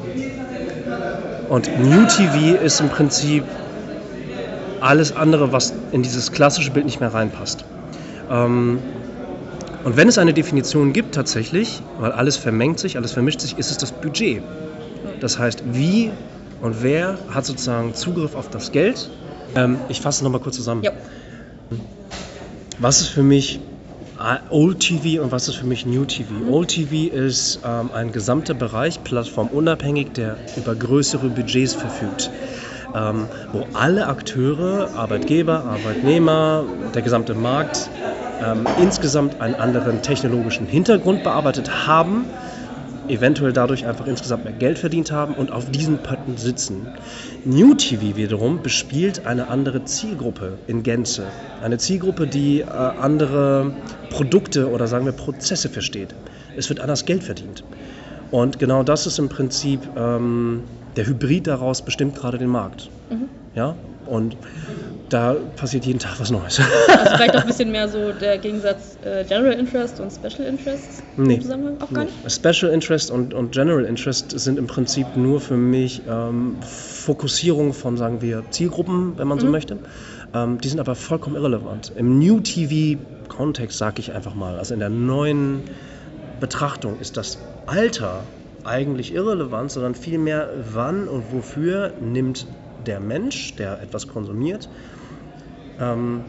und 1.48 1.68
New 1.80 2.06
TV 2.06 2.62
ist 2.62 2.80
im 2.80 2.88
Prinzip 2.90 3.42
alles 4.80 5.16
andere, 5.16 5.50
was 5.50 5.74
in 5.90 6.04
dieses 6.04 6.30
klassische 6.30 6.70
Bild 6.70 6.86
nicht 6.86 7.00
mehr 7.00 7.12
reinpasst. 7.12 7.64
Ähm, 8.30 8.78
und 9.82 9.96
wenn 9.96 10.06
es 10.06 10.16
eine 10.16 10.32
Definition 10.32 10.92
gibt 10.92 11.16
tatsächlich, 11.16 11.82
weil 11.98 12.12
alles 12.12 12.36
vermengt 12.36 12.78
sich, 12.78 12.96
alles 12.96 13.10
vermischt 13.10 13.40
sich, 13.40 13.58
ist 13.58 13.72
es 13.72 13.78
das 13.78 13.90
Budget. 13.90 14.40
Das 15.18 15.36
heißt, 15.36 15.64
wie 15.72 16.12
und 16.62 16.84
wer 16.84 17.18
hat 17.30 17.46
sozusagen 17.46 17.94
Zugriff 17.94 18.36
auf 18.36 18.48
das 18.48 18.70
Geld? 18.70 19.10
Ähm, 19.56 19.78
ich 19.88 20.00
fasse 20.00 20.18
es 20.18 20.22
nochmal 20.22 20.40
kurz 20.40 20.54
zusammen. 20.54 20.84
Ja. 20.84 20.92
Was 22.78 23.00
ist 23.00 23.08
für 23.08 23.24
mich 23.24 23.58
Old 24.48 24.80
TV 24.80 25.22
und 25.22 25.32
was 25.32 25.48
ist 25.48 25.56
für 25.56 25.66
mich 25.66 25.84
New 25.84 26.04
TV? 26.06 26.32
Mhm. 26.32 26.48
Old 26.48 26.68
TV 26.68 27.14
ist 27.14 27.60
ähm, 27.64 27.90
ein 27.92 28.10
gesamter 28.10 28.54
Bereich, 28.54 29.02
plattformunabhängig, 29.04 30.12
der 30.14 30.38
über 30.56 30.74
größere 30.74 31.28
Budgets 31.28 31.74
verfügt. 31.74 32.30
Ähm, 32.94 33.28
wo 33.52 33.66
alle 33.74 34.06
Akteure, 34.06 34.94
Arbeitgeber, 34.94 35.64
Arbeitnehmer, 35.64 36.64
der 36.94 37.02
gesamte 37.02 37.34
Markt 37.34 37.90
ähm, 38.42 38.66
insgesamt 38.80 39.40
einen 39.40 39.56
anderen 39.56 40.00
technologischen 40.00 40.66
Hintergrund 40.66 41.22
bearbeitet 41.22 41.86
haben 41.86 42.24
eventuell 43.08 43.52
dadurch 43.52 43.86
einfach 43.86 44.06
insgesamt 44.06 44.44
mehr 44.44 44.52
Geld 44.52 44.78
verdient 44.78 45.10
haben 45.12 45.34
und 45.34 45.52
auf 45.52 45.70
diesen 45.70 45.98
Pötten 45.98 46.36
sitzen. 46.36 46.86
New 47.44 47.74
TV 47.74 48.16
wiederum 48.16 48.62
bespielt 48.62 49.26
eine 49.26 49.48
andere 49.48 49.84
Zielgruppe 49.84 50.58
in 50.66 50.82
Gänze. 50.82 51.26
Eine 51.62 51.78
Zielgruppe, 51.78 52.26
die 52.26 52.60
äh, 52.60 52.66
andere 52.66 53.72
Produkte 54.10 54.70
oder 54.70 54.86
sagen 54.86 55.04
wir 55.04 55.12
Prozesse 55.12 55.68
versteht. 55.68 56.14
Es 56.56 56.68
wird 56.68 56.80
anders 56.80 57.04
Geld 57.04 57.22
verdient. 57.22 57.64
Und 58.30 58.58
genau 58.58 58.82
das 58.82 59.06
ist 59.06 59.18
im 59.18 59.28
Prinzip 59.28 59.80
ähm, 59.96 60.64
der 60.96 61.06
Hybrid 61.06 61.46
daraus 61.46 61.82
bestimmt 61.82 62.16
gerade 62.16 62.38
den 62.38 62.48
Markt. 62.48 62.90
Mhm. 63.10 63.28
Ja? 63.54 63.76
Und 64.06 64.36
da 65.08 65.34
passiert 65.56 65.84
jeden 65.84 65.98
Tag 65.98 66.18
was 66.18 66.30
Neues. 66.30 66.60
Also 66.88 67.16
vielleicht 67.16 67.36
auch 67.36 67.42
ein 67.42 67.46
bisschen 67.46 67.70
mehr 67.70 67.88
so 67.88 68.12
der 68.12 68.38
Gegensatz 68.38 68.98
äh, 69.04 69.24
General 69.24 69.52
Interest 69.52 70.00
und 70.00 70.10
Special 70.12 70.48
Interest 70.48 71.02
nee. 71.16 71.34
im 71.34 71.42
Zusammenhang 71.42 71.76
auch 71.80 71.92
gar 71.92 72.04
nicht? 72.04 72.14
Special 72.30 72.72
Interest 72.72 73.10
und, 73.10 73.34
und 73.34 73.52
General 73.52 73.84
Interest 73.84 74.38
sind 74.38 74.58
im 74.58 74.66
Prinzip 74.66 75.16
nur 75.16 75.40
für 75.40 75.56
mich 75.56 76.02
ähm, 76.08 76.56
Fokussierung 76.62 77.72
von, 77.72 77.96
sagen 77.96 78.22
wir, 78.22 78.44
Zielgruppen, 78.50 79.18
wenn 79.18 79.28
man 79.28 79.38
so 79.38 79.46
mhm. 79.46 79.52
möchte. 79.52 79.78
Ähm, 80.34 80.60
die 80.60 80.68
sind 80.68 80.80
aber 80.80 80.94
vollkommen 80.94 81.36
irrelevant. 81.36 81.92
Im 81.96 82.18
New 82.18 82.40
TV-Kontext 82.40 83.78
sage 83.78 84.00
ich 84.00 84.12
einfach 84.12 84.34
mal, 84.34 84.58
also 84.58 84.74
in 84.74 84.80
der 84.80 84.90
neuen 84.90 85.62
Betrachtung 86.40 86.98
ist 87.00 87.16
das 87.16 87.38
Alter 87.66 88.24
eigentlich 88.64 89.14
irrelevant, 89.14 89.70
sondern 89.70 89.94
vielmehr 89.94 90.48
wann 90.72 91.08
und 91.08 91.32
wofür 91.32 91.92
nimmt 92.00 92.46
der 92.86 93.00
Mensch, 93.00 93.56
der 93.56 93.80
etwas 93.80 94.08
konsumiert, 94.08 94.68
ähm, 95.80 96.24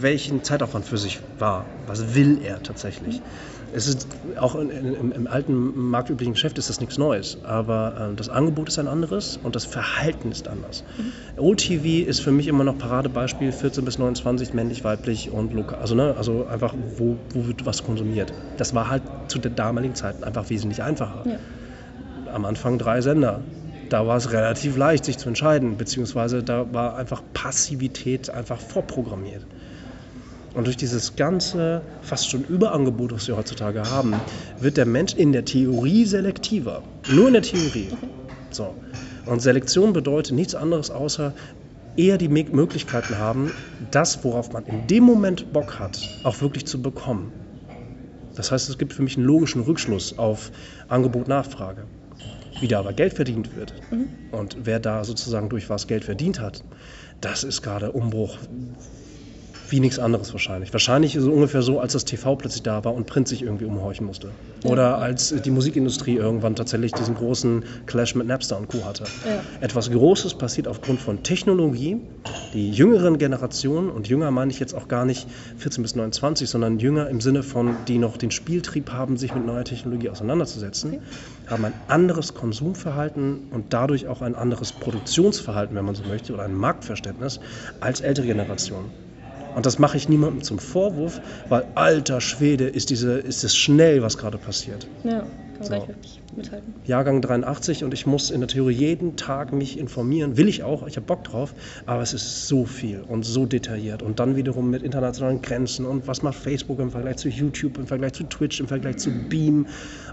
welchen 0.00 0.44
Zeitaufwand 0.44 0.84
für 0.84 0.98
sich 0.98 1.20
wahr. 1.38 1.64
Was 1.86 2.14
will 2.14 2.40
er 2.42 2.62
tatsächlich? 2.62 3.22
Es 3.72 3.86
ist 3.86 4.08
auch 4.36 4.56
in, 4.56 4.70
in, 4.70 5.12
im 5.12 5.26
alten 5.28 5.90
marktüblichen 5.90 6.34
Geschäft 6.34 6.58
ist 6.58 6.68
das 6.68 6.80
nichts 6.80 6.98
Neues, 6.98 7.38
aber 7.44 8.10
äh, 8.12 8.16
das 8.16 8.28
Angebot 8.28 8.68
ist 8.68 8.78
ein 8.78 8.88
anderes 8.88 9.36
und 9.36 9.54
das 9.54 9.64
Verhalten 9.64 10.32
ist 10.32 10.48
anders. 10.48 10.82
Mhm. 10.98 11.42
OTV 11.42 12.06
ist 12.06 12.20
für 12.20 12.32
mich 12.32 12.48
immer 12.48 12.64
noch 12.64 12.78
Paradebeispiel 12.78 13.52
14 13.52 13.84
bis 13.84 13.98
29 13.98 14.54
männlich, 14.54 14.82
weiblich 14.82 15.30
und 15.30 15.52
lokal. 15.52 15.78
Also, 15.78 15.94
ne, 15.94 16.14
also 16.16 16.46
einfach, 16.46 16.74
wo, 16.96 17.16
wo 17.32 17.46
wird 17.46 17.64
was 17.64 17.84
konsumiert. 17.84 18.32
Das 18.56 18.74
war 18.74 18.88
halt 18.88 19.02
zu 19.28 19.38
der 19.38 19.52
damaligen 19.52 19.94
Zeit 19.94 20.24
einfach 20.24 20.50
wesentlich 20.50 20.82
einfacher. 20.82 21.22
Ja. 21.26 21.38
Am 22.32 22.44
Anfang 22.44 22.78
drei 22.78 23.00
Sender, 23.00 23.40
da 23.92 24.06
war 24.06 24.16
es 24.16 24.32
relativ 24.32 24.76
leicht, 24.76 25.04
sich 25.04 25.18
zu 25.18 25.28
entscheiden, 25.28 25.76
beziehungsweise 25.76 26.42
da 26.42 26.72
war 26.72 26.96
einfach 26.96 27.22
Passivität 27.34 28.30
einfach 28.30 28.60
vorprogrammiert. 28.60 29.44
Und 30.54 30.66
durch 30.66 30.76
dieses 30.76 31.16
ganze, 31.16 31.82
fast 32.02 32.30
schon 32.30 32.44
Überangebot, 32.44 33.12
was 33.12 33.28
wir 33.28 33.36
heutzutage 33.36 33.82
haben, 33.88 34.14
wird 34.58 34.76
der 34.76 34.86
Mensch 34.86 35.14
in 35.14 35.32
der 35.32 35.44
Theorie 35.44 36.04
selektiver. 36.04 36.82
Nur 37.12 37.28
in 37.28 37.34
der 37.34 37.42
Theorie. 37.42 37.88
So. 38.50 38.74
Und 39.26 39.40
Selektion 39.40 39.92
bedeutet 39.92 40.34
nichts 40.34 40.54
anderes 40.54 40.90
außer 40.90 41.34
eher 41.96 42.18
die 42.18 42.28
Möglichkeiten 42.28 43.18
haben, 43.18 43.52
das, 43.90 44.24
worauf 44.24 44.52
man 44.52 44.64
in 44.66 44.86
dem 44.86 45.04
Moment 45.04 45.52
Bock 45.52 45.78
hat, 45.78 46.00
auch 46.24 46.40
wirklich 46.40 46.66
zu 46.66 46.80
bekommen. 46.80 47.32
Das 48.34 48.50
heißt, 48.50 48.68
es 48.68 48.78
gibt 48.78 48.92
für 48.92 49.02
mich 49.02 49.16
einen 49.16 49.26
logischen 49.26 49.62
Rückschluss 49.62 50.18
auf 50.18 50.50
Angebot-Nachfrage. 50.88 51.84
Wie 52.60 52.68
da 52.68 52.78
aber 52.78 52.92
Geld 52.92 53.14
verdient 53.14 53.56
wird 53.56 53.74
und 54.30 54.56
wer 54.60 54.80
da 54.80 55.04
sozusagen 55.04 55.48
durch 55.48 55.70
was 55.70 55.86
Geld 55.86 56.04
verdient 56.04 56.40
hat, 56.40 56.62
das 57.20 57.42
ist 57.42 57.62
gerade 57.62 57.92
Umbruch 57.92 58.38
wie 59.70 59.80
nichts 59.80 59.98
anderes 59.98 60.32
wahrscheinlich. 60.32 60.72
Wahrscheinlich 60.72 61.16
ist 61.16 61.22
es 61.22 61.28
ungefähr 61.28 61.62
so, 61.62 61.80
als 61.80 61.92
das 61.92 62.04
TV 62.04 62.36
plötzlich 62.36 62.62
da 62.62 62.84
war 62.84 62.94
und 62.94 63.06
Print 63.06 63.28
sich 63.28 63.42
irgendwie 63.42 63.64
umhorchen 63.64 64.06
musste. 64.06 64.30
Oder 64.64 64.98
als 64.98 65.34
die 65.42 65.50
Musikindustrie 65.50 66.16
irgendwann 66.16 66.54
tatsächlich 66.54 66.92
diesen 66.92 67.14
großen 67.14 67.64
Clash 67.86 68.14
mit 68.14 68.26
Napster 68.26 68.58
und 68.58 68.68
Co. 68.68 68.84
hatte. 68.84 69.04
Ja. 69.24 69.42
Etwas 69.60 69.90
Großes 69.90 70.34
passiert 70.34 70.68
aufgrund 70.68 71.00
von 71.00 71.22
Technologie. 71.22 71.98
Die 72.52 72.70
jüngeren 72.70 73.18
Generationen, 73.18 73.90
und 73.90 74.08
jünger 74.08 74.30
meine 74.30 74.50
ich 74.50 74.60
jetzt 74.60 74.74
auch 74.74 74.88
gar 74.88 75.04
nicht 75.04 75.26
14 75.56 75.82
bis 75.82 75.94
29, 75.94 76.50
sondern 76.50 76.78
jünger 76.78 77.08
im 77.08 77.20
Sinne 77.20 77.42
von, 77.42 77.76
die 77.86 77.98
noch 77.98 78.16
den 78.16 78.30
Spieltrieb 78.30 78.92
haben, 78.92 79.16
sich 79.16 79.34
mit 79.34 79.46
neuer 79.46 79.64
Technologie 79.64 80.10
auseinanderzusetzen, 80.10 80.98
haben 81.46 81.64
ein 81.64 81.74
anderes 81.88 82.34
Konsumverhalten 82.34 83.48
und 83.50 83.72
dadurch 83.72 84.08
auch 84.08 84.20
ein 84.20 84.34
anderes 84.34 84.72
Produktionsverhalten, 84.72 85.76
wenn 85.76 85.84
man 85.84 85.94
so 85.94 86.04
möchte, 86.04 86.32
oder 86.32 86.44
ein 86.44 86.54
Marktverständnis 86.54 87.40
als 87.80 88.00
ältere 88.00 88.26
Generationen. 88.26 89.09
Und 89.54 89.66
das 89.66 89.78
mache 89.78 89.96
ich 89.96 90.08
niemandem 90.08 90.42
zum 90.42 90.58
Vorwurf, 90.58 91.20
weil 91.48 91.64
alter 91.74 92.20
Schwede 92.20 92.68
ist, 92.68 92.90
diese, 92.90 93.18
ist 93.18 93.44
es 93.44 93.56
schnell, 93.56 94.02
was 94.02 94.18
gerade 94.18 94.38
passiert. 94.38 94.86
Ja, 95.04 95.20
kann 95.20 95.28
man 95.58 95.64
So. 95.64 95.68
gleich 95.68 95.88
wirklich 95.88 96.20
mithalten. 96.36 96.74
Jahrgang 96.86 97.20
83 97.20 97.84
und 97.84 97.92
ich 97.92 98.06
muss 98.06 98.30
in 98.30 98.40
der 98.40 98.48
Theorie 98.48 98.72
jeden 98.74 99.16
Tag 99.16 99.52
mich 99.52 99.78
informieren. 99.78 100.36
Will 100.36 100.48
ich 100.48 100.62
auch, 100.62 100.86
ich 100.86 100.96
habe 100.96 101.06
Bock 101.06 101.24
drauf, 101.24 101.54
aber 101.86 102.02
es 102.02 102.12
ist 102.14 102.46
so 102.48 102.64
viel 102.64 103.02
und 103.06 103.24
so 103.24 103.46
detailliert. 103.46 104.02
Und 104.02 104.20
dann 104.20 104.36
wiederum 104.36 104.70
mit 104.70 104.82
internationalen 104.82 105.42
Grenzen 105.42 105.86
und 105.86 106.06
was 106.06 106.22
macht 106.22 106.36
Facebook 106.36 106.78
im 106.78 106.90
Vergleich 106.90 107.16
zu 107.16 107.28
YouTube, 107.28 107.78
im 107.78 107.86
Vergleich 107.86 108.12
zu 108.14 108.24
Twitch, 108.24 108.60
im 108.60 108.68
Vergleich 108.68 108.98
zu 108.98 109.10
Beam. 109.10 109.66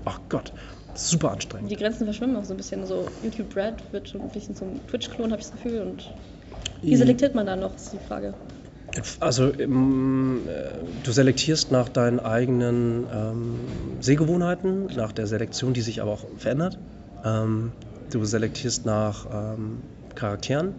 Ach 0.06 0.20
Gott, 0.30 0.52
super 0.96 1.32
anstrengend. 1.32 1.72
Die 1.72 1.76
Grenzen 1.76 2.06
verschwimmen 2.06 2.36
auch 2.36 2.44
so 2.44 2.54
ein 2.54 2.58
bisschen. 2.58 2.86
So 2.86 3.08
YouTube 3.24 3.56
Red 3.56 3.76
wird 3.92 4.10
schon 4.10 4.22
ein 4.22 4.30
bisschen 4.30 4.56
zum 4.56 4.86
Twitch-Klon, 4.88 5.32
habe 5.32 5.42
ich 5.42 5.48
das 5.50 5.62
Gefühl. 5.62 5.82
Und 5.82 6.12
wie 6.82 6.96
selektiert 6.96 7.36
man 7.36 7.46
da 7.46 7.56
noch, 7.56 7.76
ist 7.76 7.94
die 7.94 8.08
Frage. 8.08 8.34
Also 9.20 9.54
ähm, 9.60 10.42
äh, 10.48 11.04
du 11.04 11.12
selektierst 11.12 11.72
nach 11.72 11.90
deinen 11.90 12.20
eigenen 12.20 13.08
ähm, 13.14 13.60
Sehgewohnheiten, 14.00 14.88
nach 14.96 15.12
der 15.12 15.28
Selektion, 15.28 15.74
die 15.74 15.82
sich 15.82 16.02
aber 16.02 16.12
auch 16.12 16.26
verändert. 16.38 16.80
Ähm, 17.24 17.74
du 18.12 18.24
selektierst 18.26 18.86
nach 18.86 19.56
ähm, 19.56 19.84
Charakteren. 20.16 20.74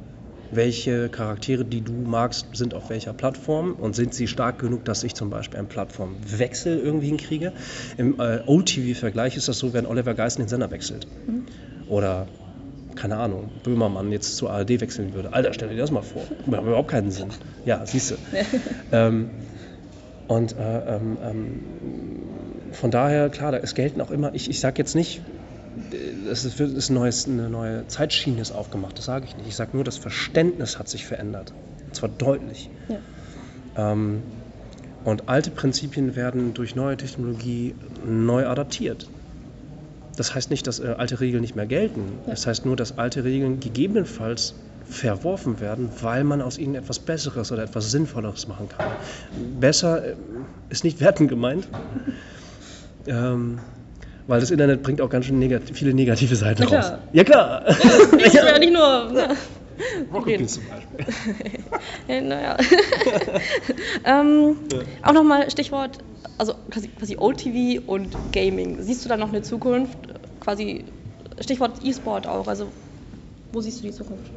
Welche 0.51 1.11
Charaktere, 1.11 1.65
die 1.65 1.83
du 1.83 1.93
magst, 1.93 2.47
sind 2.55 2.73
auf 2.73 2.89
welcher 2.89 3.13
Plattform 3.13 3.75
und 3.75 3.95
sind 3.95 4.15
sie 4.15 4.27
stark 4.27 4.59
genug, 4.59 4.85
dass 4.87 5.05
ich 5.05 5.15
zum 5.15 5.29
Beispiel 5.29 5.59
einen 5.59 5.69
Plattformwechsel 5.69 6.79
irgendwie 6.79 7.09
hinkriege? 7.09 7.53
Im 7.99 8.19
äh, 8.19 8.41
OTV-Vergleich 8.47 9.37
ist 9.37 9.49
das 9.49 9.59
so, 9.59 9.75
wenn 9.75 9.85
Oliver 9.85 10.15
Geissen 10.15 10.41
den 10.41 10.49
Sender 10.49 10.71
wechselt. 10.71 11.07
Oder 11.87 12.27
keine 12.99 13.17
Ahnung, 13.17 13.51
Böhmermann 13.63 14.11
jetzt 14.13 14.37
zur 14.37 14.51
ARD 14.51 14.81
wechseln 14.81 15.15
würde. 15.15 15.33
Alter, 15.33 15.53
stell 15.53 15.69
dir 15.69 15.77
das 15.77 15.91
mal 15.91 16.03
vor. 16.03 16.23
Macht 16.47 16.63
überhaupt 16.63 16.91
keinen 16.91 17.11
Sinn. 17.11 17.29
Ja, 17.65 17.87
siehst 17.87 18.11
du. 18.11 18.17
ähm, 18.93 19.31
und 20.27 20.57
äh, 20.57 20.97
ähm, 20.97 21.19
ähm, 21.23 22.73
von 22.73 22.91
daher, 22.91 23.31
klar, 23.31 23.55
es 23.55 23.75
gelten 23.75 24.01
auch 24.01 24.11
immer, 24.11 24.35
ich, 24.35 24.51
ich 24.51 24.61
sage 24.61 24.75
jetzt 24.79 24.95
nicht, 24.95 25.23
äh, 25.93 26.29
es 26.31 26.45
ist, 26.45 26.61
es 26.61 26.73
ist 26.73 26.91
ein 26.91 26.95
neues, 26.95 27.27
eine 27.27 27.49
neue 27.49 27.87
Zeitschiene 27.87 28.41
ist 28.41 28.51
aufgemacht, 28.51 28.99
das 28.99 29.07
sage 29.07 29.27
ich 29.27 29.37
nicht. 29.37 29.49
Ich 29.49 29.57
sage 29.57 29.71
nur, 29.73 29.85
das 29.85 29.97
Verständnis 29.97 30.79
hat 30.79 30.89
sich 30.89 31.07
verändert. 31.07 31.55
Und 31.87 31.95
zwar 31.95 32.09
deutlich. 32.09 32.69
Ja. 32.89 33.93
Ähm, 33.93 34.23
und 35.05 35.29
alte 35.29 35.51
Prinzipien 35.51 36.17
werden 36.17 36.53
durch 36.53 36.75
neue 36.75 36.97
Technologie 36.97 37.75
neu 38.05 38.47
adaptiert. 38.47 39.09
Das 40.19 40.35
heißt 40.35 40.51
nicht, 40.51 40.67
dass 40.67 40.81
äh, 40.81 40.95
alte 40.99 41.21
Regeln 41.21 41.41
nicht 41.41 41.55
mehr 41.57 41.67
gelten. 41.67 42.19
Ja. 42.27 42.33
Das 42.33 42.47
heißt 42.47 42.67
nur, 42.67 42.75
dass 42.77 42.99
alte 42.99 43.23
Regeln 43.25 43.61
gegebenenfalls 43.61 44.55
verworfen 44.89 45.61
werden, 45.61 45.91
weil 46.01 46.25
man 46.25 46.41
aus 46.43 46.59
ihnen 46.59 46.75
etwas 46.75 46.99
Besseres 46.99 47.53
oder 47.53 47.63
etwas 47.63 47.91
Sinnvolleres 47.91 48.49
machen 48.49 48.69
kann. 48.69 48.87
Besser 49.61 50.05
äh, 50.05 50.15
ist 50.71 50.83
nicht 50.83 51.01
wertend 51.01 51.29
gemeint, 51.29 51.69
ähm, 53.07 53.61
weil 54.27 54.41
das 54.41 54.51
Internet 54.51 54.83
bringt 54.83 55.01
auch 55.01 55.09
ganz 55.09 55.27
schön 55.27 55.39
negat 55.39 55.63
viele 55.73 55.95
negative 55.95 56.35
Seiten 56.37 56.63
Na 56.63 56.77
raus. 56.77 56.87
klar. 56.87 56.99
Ja 57.13 57.25
klar. 57.25 57.65
Ich 57.69 58.35
will 58.35 58.45
ja 58.47 58.59
nicht 58.59 58.73
nur. 58.73 59.13
Ne, 59.79 60.13
Rocket. 60.13 60.39
Beans 60.39 60.55
zum 60.55 60.65
Beispiel. 60.67 61.15
Ja, 62.09 62.21
naja. 62.21 62.57
ähm, 64.05 64.57
Auch 65.05 65.13
nochmal 65.13 65.49
Stichwort, 65.53 65.99
also 66.39 66.55
quasi, 66.71 66.89
quasi 66.89 67.17
OTV 67.19 67.83
und 67.87 68.17
Gaming. 68.33 68.81
Siehst 68.81 69.05
du 69.05 69.09
da 69.09 69.17
noch 69.17 69.29
eine 69.29 69.43
Zukunft? 69.43 69.99
Quasi 70.41 70.85
Stichwort 71.41 71.85
E-Sport 71.85 72.27
auch. 72.27 72.47
Also 72.49 72.69
wo 73.53 73.61
siehst 73.61 73.81
du 73.81 73.87
die 73.87 73.93
Zukunft? 73.93 74.31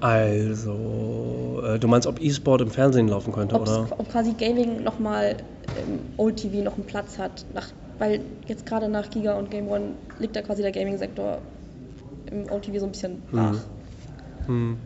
Also, 0.00 1.62
äh, 1.64 1.78
du 1.78 1.88
meinst, 1.88 2.06
ob 2.06 2.20
E-Sport 2.22 2.62
im 2.62 2.70
Fernsehen 2.70 3.08
laufen 3.08 3.32
könnte, 3.32 3.56
Ob's, 3.56 3.70
oder? 3.70 3.88
ob 3.98 4.08
quasi 4.10 4.32
Gaming 4.32 4.82
nochmal 4.82 5.36
im 5.76 6.00
OTV 6.16 6.62
noch 6.62 6.74
einen 6.74 6.84
Platz 6.84 7.18
hat. 7.18 7.44
Nach, 7.52 7.68
weil 7.98 8.20
jetzt 8.46 8.64
gerade 8.64 8.88
nach 8.88 9.10
Giga 9.10 9.36
und 9.36 9.50
Game 9.50 9.68
One 9.68 9.94
liegt 10.18 10.36
da 10.36 10.42
quasi 10.42 10.62
der 10.62 10.72
Gaming-Sektor 10.72 11.38
im 12.30 12.44
OTV 12.50 12.78
so 12.78 12.86
ein 12.86 12.92
bisschen 12.92 13.22
brach. 13.30 13.56
Hm. 14.46 14.78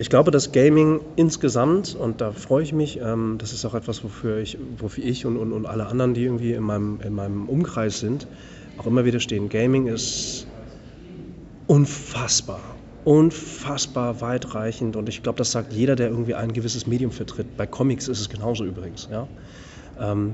Ich 0.00 0.08
glaube, 0.08 0.30
dass 0.30 0.50
Gaming 0.50 1.02
insgesamt, 1.16 1.94
und 1.94 2.22
da 2.22 2.32
freue 2.32 2.62
ich 2.62 2.72
mich, 2.72 2.98
ähm, 3.02 3.34
das 3.36 3.52
ist 3.52 3.66
auch 3.66 3.74
etwas, 3.74 4.02
wofür 4.02 4.38
ich, 4.38 4.56
wofür 4.78 5.04
ich 5.04 5.26
und, 5.26 5.36
und, 5.36 5.52
und 5.52 5.66
alle 5.66 5.88
anderen, 5.88 6.14
die 6.14 6.24
irgendwie 6.24 6.54
in 6.54 6.62
meinem, 6.62 7.00
in 7.04 7.12
meinem 7.12 7.50
Umkreis 7.50 8.00
sind, 8.00 8.26
auch 8.78 8.86
immer 8.86 9.04
wieder 9.04 9.20
stehen. 9.20 9.50
Gaming 9.50 9.88
ist 9.88 10.46
unfassbar, 11.66 12.62
unfassbar 13.04 14.22
weitreichend 14.22 14.96
und 14.96 15.06
ich 15.10 15.22
glaube, 15.22 15.36
das 15.36 15.52
sagt 15.52 15.74
jeder, 15.74 15.96
der 15.96 16.08
irgendwie 16.08 16.34
ein 16.34 16.54
gewisses 16.54 16.86
Medium 16.86 17.10
vertritt. 17.10 17.58
Bei 17.58 17.66
Comics 17.66 18.08
ist 18.08 18.20
es 18.20 18.30
genauso 18.30 18.64
übrigens. 18.64 19.06
Ja? 19.12 19.28
Ähm, 20.00 20.32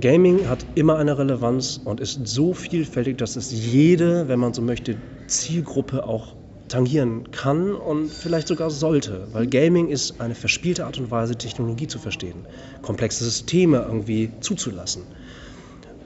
Gaming 0.00 0.48
hat 0.48 0.64
immer 0.74 0.96
eine 0.96 1.18
Relevanz 1.18 1.78
und 1.84 2.00
ist 2.00 2.26
so 2.26 2.54
vielfältig, 2.54 3.18
dass 3.18 3.36
es 3.36 3.52
jede, 3.52 4.26
wenn 4.28 4.40
man 4.40 4.54
so 4.54 4.62
möchte, 4.62 4.96
Zielgruppe 5.26 6.08
auch 6.08 6.39
tangieren 6.70 7.30
kann 7.32 7.74
und 7.74 8.10
vielleicht 8.10 8.48
sogar 8.48 8.70
sollte. 8.70 9.28
Weil 9.32 9.46
Gaming 9.46 9.88
ist 9.88 10.20
eine 10.20 10.34
verspielte 10.34 10.86
Art 10.86 10.98
und 10.98 11.10
Weise, 11.10 11.36
Technologie 11.36 11.88
zu 11.88 11.98
verstehen, 11.98 12.46
komplexe 12.80 13.24
Systeme 13.24 13.84
irgendwie 13.86 14.30
zuzulassen. 14.40 15.02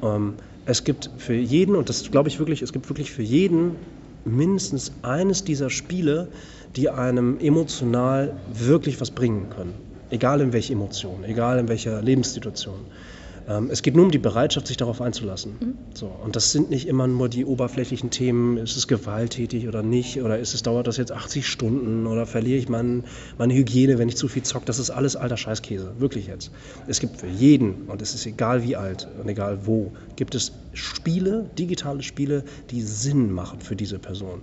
Ähm, 0.03 0.35
es 0.67 0.83
gibt 0.83 1.11
für 1.19 1.35
jeden, 1.35 1.77
und 1.77 1.89
das 1.89 2.11
glaube 2.11 2.29
ich 2.29 2.39
wirklich, 2.39 2.63
es 2.63 2.73
gibt 2.73 2.89
wirklich 2.89 3.13
für 3.13 3.23
jeden 3.23 3.77
mindestens 4.25 4.93
eines 5.03 5.45
dieser 5.45 5.69
Spiele, 5.69 6.29
die 6.77 6.89
einem 6.89 7.39
emotional 7.39 8.35
wirklich 8.53 9.01
was 9.01 9.11
bringen 9.11 9.51
können. 9.51 9.75
Egal 10.11 10.41
in 10.41 10.53
welche 10.53 10.73
Emotion, 10.73 11.25
egal 11.25 11.59
in 11.59 11.69
welcher 11.69 12.01
Lebenssituation. 12.01 12.87
Ähm, 13.47 13.69
es 13.71 13.83
geht 13.83 13.95
nur 13.95 14.05
um 14.05 14.11
die 14.11 14.19
Bereitschaft, 14.19 14.67
sich 14.67 14.77
darauf 14.77 15.01
einzulassen. 15.01 15.77
So, 15.95 16.07
und 16.07 16.37
das 16.37 16.53
sind 16.53 16.71
nicht 16.71 16.89
immer 16.89 17.07
nur 17.07 17.29
die 17.29 17.45
oberflächlichen 17.45 18.11
Themen, 18.11 18.57
ist 18.57 18.77
es 18.77 18.89
gewalttätig 18.89 19.69
oder 19.69 19.83
nicht, 19.83 20.23
oder 20.23 20.39
ist 20.39 20.55
es, 20.55 20.63
dauert 20.63 20.87
das 20.87 20.97
jetzt 20.97 21.13
80 21.13 21.47
Stunden 21.47 22.07
oder 22.07 22.27
verliere 22.27 22.59
ich 22.59 22.69
mein, 22.69 23.05
meine 23.39 23.55
Hygiene, 23.55 23.99
wenn 23.99 24.09
ich 24.09 24.17
zu 24.17 24.29
viel 24.29 24.43
zocke. 24.43 24.65
Das 24.67 24.79
ist 24.79 24.91
alles 24.91 25.17
alter 25.17 25.37
Scheißkäse, 25.37 25.95
wirklich 25.99 26.27
jetzt. 26.27 26.51
Es 26.87 27.01
gibt 27.01 27.21
für 27.21 27.29
jeden, 27.29 27.83
und 27.87 28.01
es 28.01 28.15
ist 28.15 28.27
egal 28.27 28.63
wie 28.63 28.77
alt 28.77 29.09
und 29.21 29.29
egal 29.29 29.67
wo, 29.67 29.93
gibt 30.17 30.35
es 30.35 30.53
Spiele, 30.73 31.49
digitale 31.59 32.03
Spiele, 32.03 32.45
die 32.71 32.81
Sinn 32.81 33.31
machen 33.33 33.61
für 33.61 33.77
diese 33.77 33.99
Person. 33.99 34.43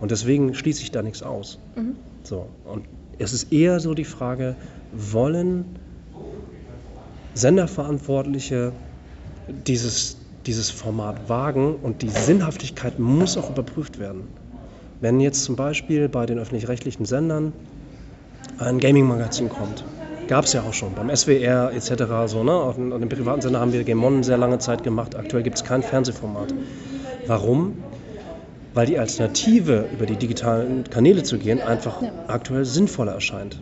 Und 0.00 0.10
deswegen 0.10 0.54
schließe 0.54 0.82
ich 0.82 0.90
da 0.90 1.02
nichts 1.02 1.22
aus. 1.22 1.58
Mhm. 1.76 1.94
So, 2.24 2.48
und 2.64 2.86
es 3.18 3.32
ist 3.32 3.52
eher 3.52 3.78
so 3.78 3.94
die 3.94 4.04
Frage, 4.04 4.56
wollen 4.92 5.64
Senderverantwortliche 7.34 8.72
dieses, 9.66 10.16
dieses 10.46 10.70
Format 10.70 11.28
wagen 11.28 11.76
und 11.76 12.02
die 12.02 12.08
Sinnhaftigkeit 12.08 12.98
muss 12.98 13.36
auch 13.36 13.50
überprüft 13.50 13.98
werden. 13.98 14.24
Wenn 15.00 15.20
jetzt 15.20 15.44
zum 15.44 15.56
Beispiel 15.56 16.08
bei 16.08 16.26
den 16.26 16.38
öffentlich-rechtlichen 16.38 17.06
Sendern 17.06 17.52
ein 18.58 18.78
Gaming-Magazin 18.78 19.48
kommt, 19.48 19.84
gab 20.28 20.44
es 20.44 20.52
ja 20.52 20.62
auch 20.62 20.72
schon 20.72 20.94
beim 20.94 21.14
SWR 21.14 21.72
etc. 21.74 22.04
So, 22.26 22.44
ne? 22.44 22.52
Auf, 22.52 22.76
dem 22.76 23.08
privaten 23.08 23.40
Sender 23.40 23.60
haben 23.60 23.72
wir 23.72 23.82
Game 23.82 24.04
On 24.04 24.22
sehr 24.22 24.38
lange 24.38 24.58
Zeit 24.58 24.82
gemacht. 24.84 25.16
Aktuell 25.16 25.42
gibt 25.42 25.56
es 25.56 25.64
kein 25.64 25.82
Fernsehformat. 25.82 26.54
Warum? 27.26 27.74
Weil 28.74 28.86
die 28.86 28.98
Alternative, 28.98 29.86
über 29.92 30.06
die 30.06 30.16
digitalen 30.16 30.84
Kanäle 30.88 31.22
zu 31.24 31.38
gehen, 31.38 31.60
einfach 31.60 32.00
Ja. 32.00 32.10
aktuell 32.28 32.64
sinnvoller 32.64 33.12
erscheint. 33.12 33.58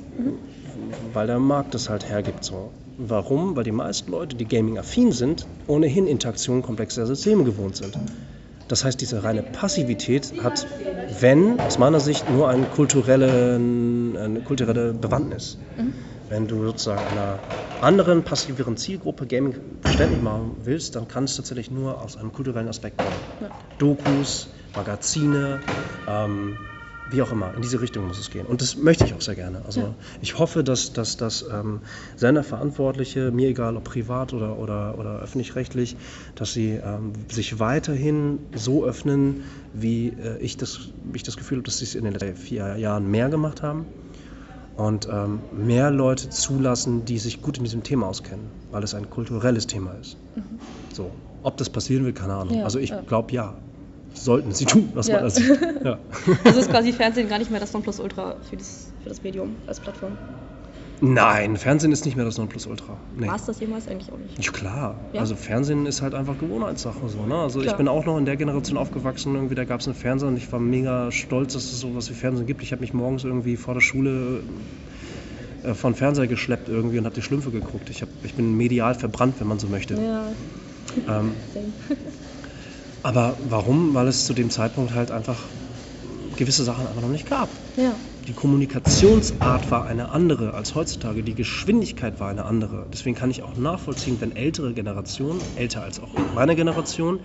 Weil 1.12 1.27
der 1.27 1.39
Markt 1.39 1.75
es 1.75 1.89
halt 1.89 2.09
hergibt 2.09 2.45
so. 2.45 2.71
Warum? 3.02 3.57
Weil 3.57 3.64
die 3.64 3.73
meisten 3.73 4.11
Leute, 4.11 4.37
die 4.37 4.47
gaming-affin 4.47 5.12
sind, 5.12 5.47
ohnehin 5.66 6.07
Interaktionen 6.07 6.62
komplexer 6.62 7.07
Systeme 7.07 7.45
gewohnt 7.45 7.76
sind. 7.76 7.99
Das 8.69 8.85
heißt, 8.85 9.00
diese 9.00 9.25
reine 9.25 9.42
Passivität 9.42 10.35
hat, 10.42 10.66
wenn, 11.21 11.64
aus 11.66 11.78
meiner 11.78 11.99
Sicht, 11.99 12.28
nur 12.28 12.49
eine 12.49 12.66
kulturelle, 12.66 13.57
eine 13.57 14.42
kulturelle 14.42 14.92
Bewandtnis. 14.92 15.59
Mhm. 15.76 15.95
Wenn 16.28 16.47
du 16.47 16.62
sozusagen 16.66 17.07
einer 17.07 17.40
anderen, 17.80 18.23
passiveren 18.23 18.76
Zielgruppe 18.76 19.26
Gaming 19.26 19.54
verständlich 19.80 20.21
machen 20.21 20.52
willst, 20.62 20.95
dann 20.95 21.09
kann 21.09 21.25
es 21.25 21.37
tatsächlich 21.37 21.71
nur 21.71 22.02
aus 22.02 22.16
einem 22.19 22.33
kulturellen 22.33 22.69
Aspekt 22.69 22.99
kommen. 22.99 23.16
Ja. 23.40 23.50
Dokus, 23.78 24.50
Magazine, 24.75 25.61
ähm, 26.07 26.59
wie 27.11 27.23
auch 27.23 27.33
immer, 27.33 27.55
in 27.55 27.62
diese 27.62 27.81
Richtung 27.81 28.07
muss 28.07 28.19
es 28.19 28.31
gehen. 28.31 28.47
Und 28.47 28.61
das 28.61 28.76
möchte 28.76 29.05
ich 29.05 29.14
auch 29.14 29.21
sehr 29.21 29.35
gerne. 29.35 29.62
Also 29.64 29.81
ja. 29.81 29.95
ich 30.21 30.38
hoffe, 30.38 30.62
dass, 30.62 30.93
dass, 30.93 31.17
dass 31.17 31.45
ähm, 31.50 31.81
Senderverantwortliche, 32.17 33.31
mir 33.31 33.49
egal 33.49 33.76
ob 33.76 33.85
privat 33.85 34.33
oder, 34.33 34.59
oder, 34.59 34.99
oder 34.99 35.21
öffentlich-rechtlich, 35.21 35.97
dass 36.35 36.52
sie 36.52 36.71
ähm, 36.71 37.12
sich 37.29 37.59
weiterhin 37.59 38.38
so 38.55 38.85
öffnen, 38.85 39.43
wie 39.73 40.09
äh, 40.09 40.38
ich, 40.38 40.57
das, 40.57 40.90
ich 41.12 41.23
das 41.23 41.37
Gefühl 41.37 41.59
habe, 41.59 41.64
dass 41.64 41.79
sie 41.79 41.85
es 41.85 41.95
in 41.95 42.05
den 42.05 42.12
letzten 42.12 42.37
vier 42.37 42.76
Jahren 42.76 43.11
mehr 43.11 43.29
gemacht 43.29 43.62
haben. 43.62 43.87
Und 44.76 45.09
ähm, 45.12 45.40
mehr 45.52 45.90
Leute 45.90 46.31
zulassen, 46.31 47.05
die 47.05 47.19
sich 47.19 47.43
gut 47.43 47.59
in 47.59 47.64
diesem 47.64 47.83
Thema 47.83 48.07
auskennen, 48.07 48.47
weil 48.71 48.83
es 48.83 48.95
ein 48.95 49.11
kulturelles 49.11 49.67
Thema 49.67 49.93
ist. 50.00 50.17
Mhm. 50.37 50.43
So, 50.95 51.11
ob 51.43 51.57
das 51.59 51.69
passieren 51.69 52.07
will, 52.07 52.14
keine 52.14 52.35
Ahnung. 52.35 52.59
Ja, 52.59 52.64
also 52.64 52.79
ich 52.79 52.90
ja. 52.90 53.02
glaube 53.02 53.33
ja 53.33 53.57
sollten 54.14 54.52
sie 54.52 54.64
tun, 54.64 54.90
was 54.95 55.09
ja. 55.09 55.21
man 55.21 55.31
sieht. 55.31 55.59
Ja. 55.85 55.99
Also 56.45 56.61
ist 56.61 56.71
quasi 56.71 56.93
Fernsehen 56.93 57.29
gar 57.29 57.38
nicht 57.38 57.50
mehr 57.50 57.61
das 57.61 57.73
Nonplusultra 57.73 58.37
für 58.49 58.57
das, 58.57 58.93
für 59.02 59.09
das 59.09 59.23
Medium 59.23 59.57
als 59.67 59.81
Plattform. 59.81 60.19
Nein, 61.02 61.57
Fernsehen 61.57 61.93
ist 61.93 62.05
nicht 62.05 62.17
mehr 62.17 62.26
das 62.26 62.37
Nonplusultra. 62.37 62.99
Nee. 63.17 63.26
War 63.26 63.37
es 63.37 63.47
das 63.47 63.59
jemals 63.59 63.88
eigentlich 63.88 64.12
auch 64.12 64.19
nicht? 64.19 64.45
Ja, 64.45 64.52
klar. 64.52 64.97
Ja? 65.14 65.21
Also 65.21 65.35
Fernsehen 65.35 65.87
ist 65.87 66.02
halt 66.02 66.14
einfach 66.14 66.38
Gewohnheitssache. 66.38 67.09
So, 67.09 67.25
ne? 67.25 67.37
Also 67.37 67.61
klar. 67.61 67.73
ich 67.73 67.79
bin 67.79 67.88
auch 67.88 68.05
noch 68.05 68.19
in 68.19 68.26
der 68.26 68.37
Generation 68.37 68.76
aufgewachsen, 68.76 69.35
irgendwie, 69.35 69.55
da 69.55 69.64
gab 69.64 69.81
es 69.81 69.87
einen 69.87 69.97
Fernseher 69.97 70.29
und 70.29 70.37
ich 70.37 70.52
war 70.52 70.61
mega 70.61 71.11
stolz, 71.11 71.55
dass 71.55 71.64
es 71.64 71.81
sowas 71.81 72.11
wie 72.11 72.14
Fernsehen 72.14 72.47
gibt. 72.47 72.62
Ich 72.62 72.73
habe 72.73 72.83
mich 72.83 72.93
morgens 72.93 73.25
irgendwie 73.25 73.57
vor 73.57 73.73
der 73.73 73.81
Schule 73.81 74.43
äh, 75.62 75.73
von 75.73 75.95
Fernseher 75.95 76.26
geschleppt 76.26 76.69
irgendwie 76.69 76.99
und 76.99 77.07
habe 77.07 77.14
die 77.14 77.23
Schlümpfe 77.23 77.50
geguckt. 77.50 77.88
Ich, 77.88 78.02
hab, 78.02 78.09
ich 78.23 78.35
bin 78.35 78.55
medial 78.57 78.95
verbrannt, 78.95 79.37
wenn 79.38 79.49
man 79.49 79.59
so 79.59 79.69
möchte. 79.69 79.95
Ja. 79.95 80.25
Ähm, 81.09 81.33
aber 83.02 83.38
warum? 83.42 83.95
Weil 83.95 84.09
es 84.09 84.26
zu 84.26 84.35
dem 84.35 84.50
Zeitpunkt 84.50 84.95
halt 84.95 85.11
einfach 85.11 85.49
gewisse 86.37 86.64
Sachen 86.64 86.87
einfach 86.87 87.02
noch 87.02 87.09
nicht 87.09 87.28
gab. 87.28 87.49
Ja. 87.76 87.99
Die 88.26 88.35
Kommunikationsart 88.35 89.71
war 89.71 89.87
eine 89.87 90.11
andere 90.11 90.54
als 90.54 90.75
heutzutage. 90.75 91.23
Die 91.23 91.35
Geschwindigkeit 91.35 92.21
war 92.21 92.28
eine 92.28 92.45
andere. 92.45 92.87
Deswegen 92.92 93.16
kann 93.16 93.30
ich 93.30 93.42
auch 93.42 93.57
nachvollziehen, 93.57 94.21
wenn 94.21 94.37
ältere 94.37 94.73
Generationen, 94.75 95.40
älter 95.57 95.83
als 95.83 96.00
auch 96.00 96.09
meine 96.35 96.54
Generation, 96.54 97.21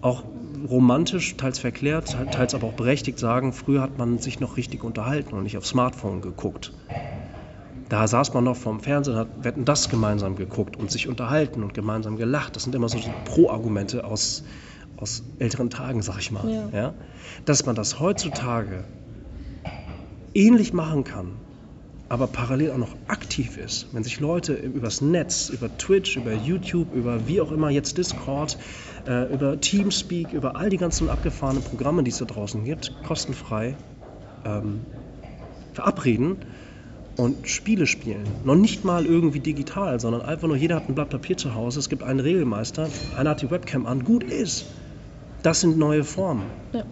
auch 0.00 0.22
romantisch, 0.68 1.36
teils 1.36 1.58
verklärt, 1.58 2.16
teils 2.30 2.54
aber 2.54 2.68
auch 2.68 2.74
berechtigt 2.74 3.18
sagen, 3.18 3.52
früher 3.52 3.80
hat 3.80 3.98
man 3.98 4.18
sich 4.18 4.40
noch 4.40 4.56
richtig 4.56 4.84
unterhalten 4.84 5.34
und 5.34 5.42
nicht 5.42 5.56
auf 5.56 5.66
Smartphone 5.66 6.20
geguckt. 6.20 6.72
Da 7.88 8.06
saß 8.06 8.34
man 8.34 8.44
noch 8.44 8.56
vorm 8.56 8.80
Fernsehen, 8.80 9.16
hat 9.16 9.28
wetten 9.42 9.64
das 9.64 9.88
gemeinsam 9.88 10.36
geguckt 10.36 10.76
und 10.76 10.90
sich 10.90 11.08
unterhalten 11.08 11.62
und 11.62 11.72
gemeinsam 11.72 12.16
gelacht. 12.16 12.54
Das 12.54 12.64
sind 12.64 12.74
immer 12.74 12.88
so 12.88 12.98
Pro-Argumente 13.24 14.04
aus 14.04 14.44
aus 15.00 15.22
älteren 15.38 15.70
Tagen, 15.70 16.02
sag 16.02 16.18
ich 16.18 16.30
mal. 16.30 16.48
Ja. 16.50 16.68
ja. 16.72 16.94
Dass 17.44 17.64
man 17.66 17.74
das 17.74 18.00
heutzutage 18.00 18.84
ähnlich 20.34 20.72
machen 20.72 21.04
kann, 21.04 21.32
aber 22.08 22.26
parallel 22.26 22.72
auch 22.72 22.78
noch 22.78 22.96
aktiv 23.06 23.58
ist, 23.58 23.88
wenn 23.92 24.02
sich 24.02 24.18
Leute 24.18 24.54
übers 24.54 25.00
Netz, 25.00 25.50
über 25.50 25.76
Twitch, 25.76 26.16
über 26.16 26.32
YouTube, 26.32 26.94
über 26.94 27.28
wie 27.28 27.40
auch 27.40 27.52
immer 27.52 27.70
jetzt 27.70 27.98
Discord, 27.98 28.58
äh, 29.06 29.32
über 29.32 29.60
Teamspeak, 29.60 30.32
über 30.32 30.56
all 30.56 30.70
die 30.70 30.78
ganzen 30.78 31.10
abgefahrenen 31.10 31.62
Programme, 31.62 32.02
die 32.02 32.10
es 32.10 32.18
da 32.18 32.24
draußen 32.24 32.64
gibt, 32.64 33.02
kostenfrei 33.02 33.76
ähm, 34.44 34.80
verabreden 35.74 36.38
und 37.16 37.46
Spiele 37.48 37.86
spielen. 37.86 38.24
Noch 38.44 38.54
nicht 38.54 38.84
mal 38.84 39.04
irgendwie 39.04 39.40
digital, 39.40 40.00
sondern 40.00 40.22
einfach 40.22 40.48
nur 40.48 40.56
jeder 40.56 40.76
hat 40.76 40.88
ein 40.88 40.94
Blatt 40.94 41.10
Papier 41.10 41.36
zu 41.36 41.54
Hause, 41.54 41.78
es 41.80 41.88
gibt 41.88 42.02
einen 42.02 42.20
Regelmeister, 42.20 42.88
einer 43.16 43.30
hat 43.30 43.42
die 43.42 43.50
Webcam 43.50 43.86
an, 43.86 44.04
gut 44.04 44.24
ist. 44.24 44.66
Das 45.48 45.62
sind 45.62 45.78
neue 45.78 46.04
Formen. 46.04 46.42
Ja. 46.74 46.84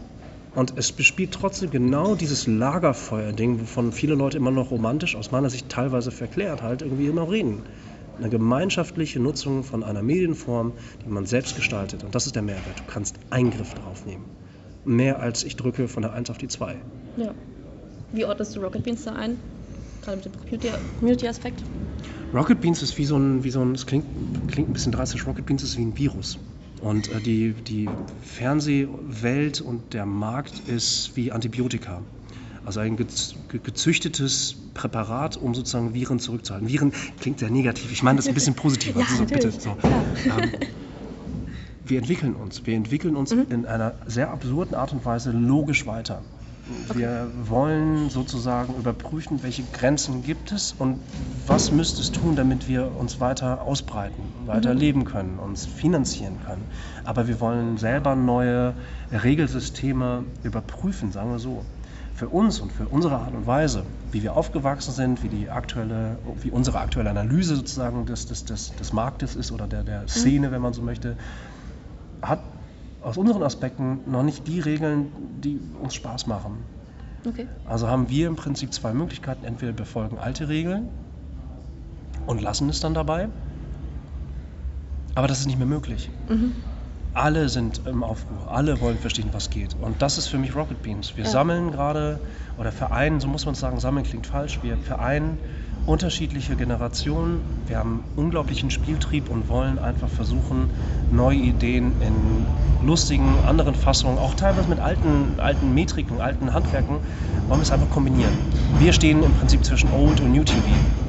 Und 0.54 0.72
es 0.76 0.90
bespielt 0.90 1.32
trotzdem 1.32 1.70
genau 1.70 2.14
dieses 2.14 2.46
Lagerfeuer-Ding, 2.46 3.60
wovon 3.60 3.92
viele 3.92 4.14
Leute 4.14 4.38
immer 4.38 4.50
noch 4.50 4.70
romantisch, 4.70 5.14
aus 5.14 5.30
meiner 5.30 5.50
Sicht 5.50 5.68
teilweise 5.68 6.10
verklärt, 6.10 6.62
halt 6.62 6.80
irgendwie 6.80 7.06
immer 7.06 7.30
reden. 7.30 7.64
Eine 8.16 8.30
gemeinschaftliche 8.30 9.20
Nutzung 9.20 9.62
von 9.62 9.84
einer 9.84 10.00
Medienform, 10.00 10.72
die 11.04 11.10
man 11.10 11.26
selbst 11.26 11.54
gestaltet. 11.54 12.02
Und 12.02 12.14
das 12.14 12.24
ist 12.24 12.34
der 12.34 12.40
Mehrwert. 12.40 12.78
Du 12.78 12.84
kannst 12.90 13.16
Eingriff 13.28 13.74
darauf 13.74 14.06
nehmen. 14.06 14.24
Mehr 14.86 15.20
als 15.20 15.44
ich 15.44 15.56
drücke 15.56 15.86
von 15.86 16.02
der 16.02 16.14
1 16.14 16.30
auf 16.30 16.38
die 16.38 16.48
2. 16.48 16.76
Ja. 17.18 17.34
Wie 18.12 18.24
ordnest 18.24 18.56
du 18.56 18.60
Rocket 18.60 18.84
Beans 18.84 19.04
da 19.04 19.12
ein? 19.12 19.36
Gerade 20.00 20.16
mit 20.16 20.64
dem 20.64 20.70
Community-Aspekt? 20.98 21.62
Rocket 22.32 22.58
Beans 22.62 22.80
ist 22.80 22.96
wie 22.96 23.04
so 23.04 23.18
ein, 23.18 23.44
wie 23.44 23.50
so 23.50 23.60
ein 23.60 23.72
es 23.72 23.84
klingt, 23.84 24.06
klingt 24.50 24.70
ein 24.70 24.72
bisschen 24.72 24.92
drastisch, 24.92 25.26
Rocket 25.26 25.44
Beans 25.44 25.62
ist 25.62 25.76
wie 25.76 25.82
ein 25.82 25.98
Virus. 25.98 26.38
Und 26.80 27.08
äh, 27.08 27.20
die, 27.20 27.52
die 27.52 27.88
Fernsehwelt 28.22 29.60
und 29.60 29.94
der 29.94 30.06
Markt 30.06 30.68
ist 30.68 31.12
wie 31.14 31.32
Antibiotika. 31.32 32.02
Also 32.64 32.80
ein 32.80 32.96
gezüchtetes 32.96 34.56
Präparat, 34.74 35.36
um 35.36 35.54
sozusagen 35.54 35.94
Viren 35.94 36.18
zurückzuhalten. 36.18 36.68
Viren 36.68 36.92
klingt 37.20 37.38
sehr 37.38 37.50
negativ. 37.50 37.92
Ich 37.92 38.02
meine 38.02 38.16
das 38.16 38.26
ein 38.26 38.34
bisschen 38.34 38.54
positiver. 38.56 39.00
ja, 39.00 39.06
also, 39.08 39.24
bitte. 39.24 39.52
So. 39.52 39.70
Ähm, 39.70 40.50
wir 41.84 41.98
entwickeln 41.98 42.34
uns. 42.34 42.66
Wir 42.66 42.74
entwickeln 42.74 43.14
uns 43.14 43.32
mhm. 43.32 43.46
in 43.50 43.66
einer 43.66 43.94
sehr 44.06 44.30
absurden 44.30 44.74
Art 44.74 44.92
und 44.92 45.04
Weise 45.04 45.30
logisch 45.30 45.86
weiter. 45.86 46.22
Wir 46.94 47.30
wollen 47.44 48.10
sozusagen 48.10 48.74
überprüfen, 48.74 49.42
welche 49.44 49.62
Grenzen 49.72 50.24
gibt 50.24 50.50
es 50.50 50.74
und 50.76 50.98
was 51.46 51.70
müsste 51.70 52.00
es 52.00 52.10
tun, 52.10 52.34
damit 52.34 52.66
wir 52.66 52.90
uns 52.96 53.20
weiter 53.20 53.62
ausbreiten, 53.62 54.22
weiter 54.46 54.74
mhm. 54.74 54.80
leben 54.80 55.04
können, 55.04 55.38
uns 55.38 55.64
finanzieren 55.64 56.38
können. 56.44 56.64
Aber 57.04 57.28
wir 57.28 57.38
wollen 57.38 57.78
selber 57.78 58.16
neue 58.16 58.74
Regelsysteme 59.12 60.24
überprüfen, 60.42 61.12
sagen 61.12 61.30
wir 61.30 61.38
so. 61.38 61.64
Für 62.14 62.28
uns 62.28 62.60
und 62.60 62.72
für 62.72 62.86
unsere 62.86 63.18
Art 63.18 63.34
und 63.34 63.46
Weise, 63.46 63.84
wie 64.10 64.22
wir 64.22 64.36
aufgewachsen 64.36 64.92
sind, 64.92 65.22
wie, 65.22 65.28
die 65.28 65.50
aktuelle, 65.50 66.16
wie 66.42 66.50
unsere 66.50 66.80
aktuelle 66.80 67.10
Analyse 67.10 67.56
sozusagen 67.56 68.06
des, 68.06 68.26
des, 68.26 68.44
des, 68.46 68.74
des 68.74 68.92
Marktes 68.94 69.36
ist 69.36 69.52
oder 69.52 69.66
der, 69.66 69.84
der 69.84 70.02
mhm. 70.02 70.08
Szene, 70.08 70.50
wenn 70.50 70.62
man 70.62 70.72
so 70.72 70.80
möchte, 70.82 71.16
hat 72.22 72.40
aus 73.06 73.16
unseren 73.16 73.44
Aspekten 73.44 74.00
noch 74.06 74.24
nicht 74.24 74.48
die 74.48 74.58
Regeln, 74.58 75.12
die 75.40 75.60
uns 75.80 75.94
Spaß 75.94 76.26
machen. 76.26 76.56
Okay. 77.24 77.46
Also 77.64 77.86
haben 77.86 78.08
wir 78.08 78.26
im 78.26 78.34
Prinzip 78.34 78.74
zwei 78.74 78.92
Möglichkeiten. 78.92 79.44
Entweder 79.44 79.72
befolgen 79.72 80.18
alte 80.18 80.48
Regeln 80.48 80.88
und 82.26 82.42
lassen 82.42 82.68
es 82.68 82.80
dann 82.80 82.94
dabei, 82.94 83.28
aber 85.14 85.28
das 85.28 85.38
ist 85.38 85.46
nicht 85.46 85.58
mehr 85.58 85.68
möglich. 85.68 86.10
Mhm. 86.28 86.52
Alle 87.14 87.48
sind 87.48 87.80
im 87.86 88.02
Aufruhr, 88.02 88.50
alle 88.50 88.80
wollen 88.80 88.98
verstehen, 88.98 89.28
was 89.30 89.50
geht. 89.50 89.76
Und 89.80 90.02
das 90.02 90.18
ist 90.18 90.26
für 90.26 90.38
mich 90.38 90.56
Rocket 90.56 90.82
Beans. 90.82 91.16
Wir 91.16 91.24
ja. 91.24 91.30
sammeln 91.30 91.70
gerade, 91.70 92.18
oder 92.58 92.72
vereinen, 92.72 93.20
so 93.20 93.28
muss 93.28 93.46
man 93.46 93.54
sagen, 93.54 93.78
sammeln 93.78 94.04
klingt 94.04 94.26
falsch, 94.26 94.58
wir 94.62 94.76
vereinen 94.76 95.38
unterschiedliche 95.86 96.56
Generationen. 96.56 97.40
Wir 97.68 97.78
haben 97.78 98.02
unglaublichen 98.16 98.70
Spieltrieb 98.70 99.30
und 99.30 99.48
wollen 99.48 99.78
einfach 99.78 100.08
versuchen, 100.08 100.68
neue 101.12 101.38
Ideen 101.38 101.92
in 102.00 102.86
lustigen, 102.86 103.34
anderen 103.46 103.74
Fassungen, 103.74 104.18
auch 104.18 104.34
teilweise 104.34 104.68
mit 104.68 104.80
alten, 104.80 105.38
alten 105.38 105.74
Metriken, 105.74 106.20
alten 106.20 106.52
Handwerken, 106.52 106.96
wollen 107.48 107.60
wir 107.60 107.62
es 107.62 107.70
einfach 107.70 107.90
kombinieren. 107.90 108.32
Wir 108.78 108.92
stehen 108.92 109.22
im 109.22 109.32
Prinzip 109.34 109.64
zwischen 109.64 109.90
Old 109.92 110.20
und 110.20 110.32
New 110.32 110.44
TV 110.44 110.60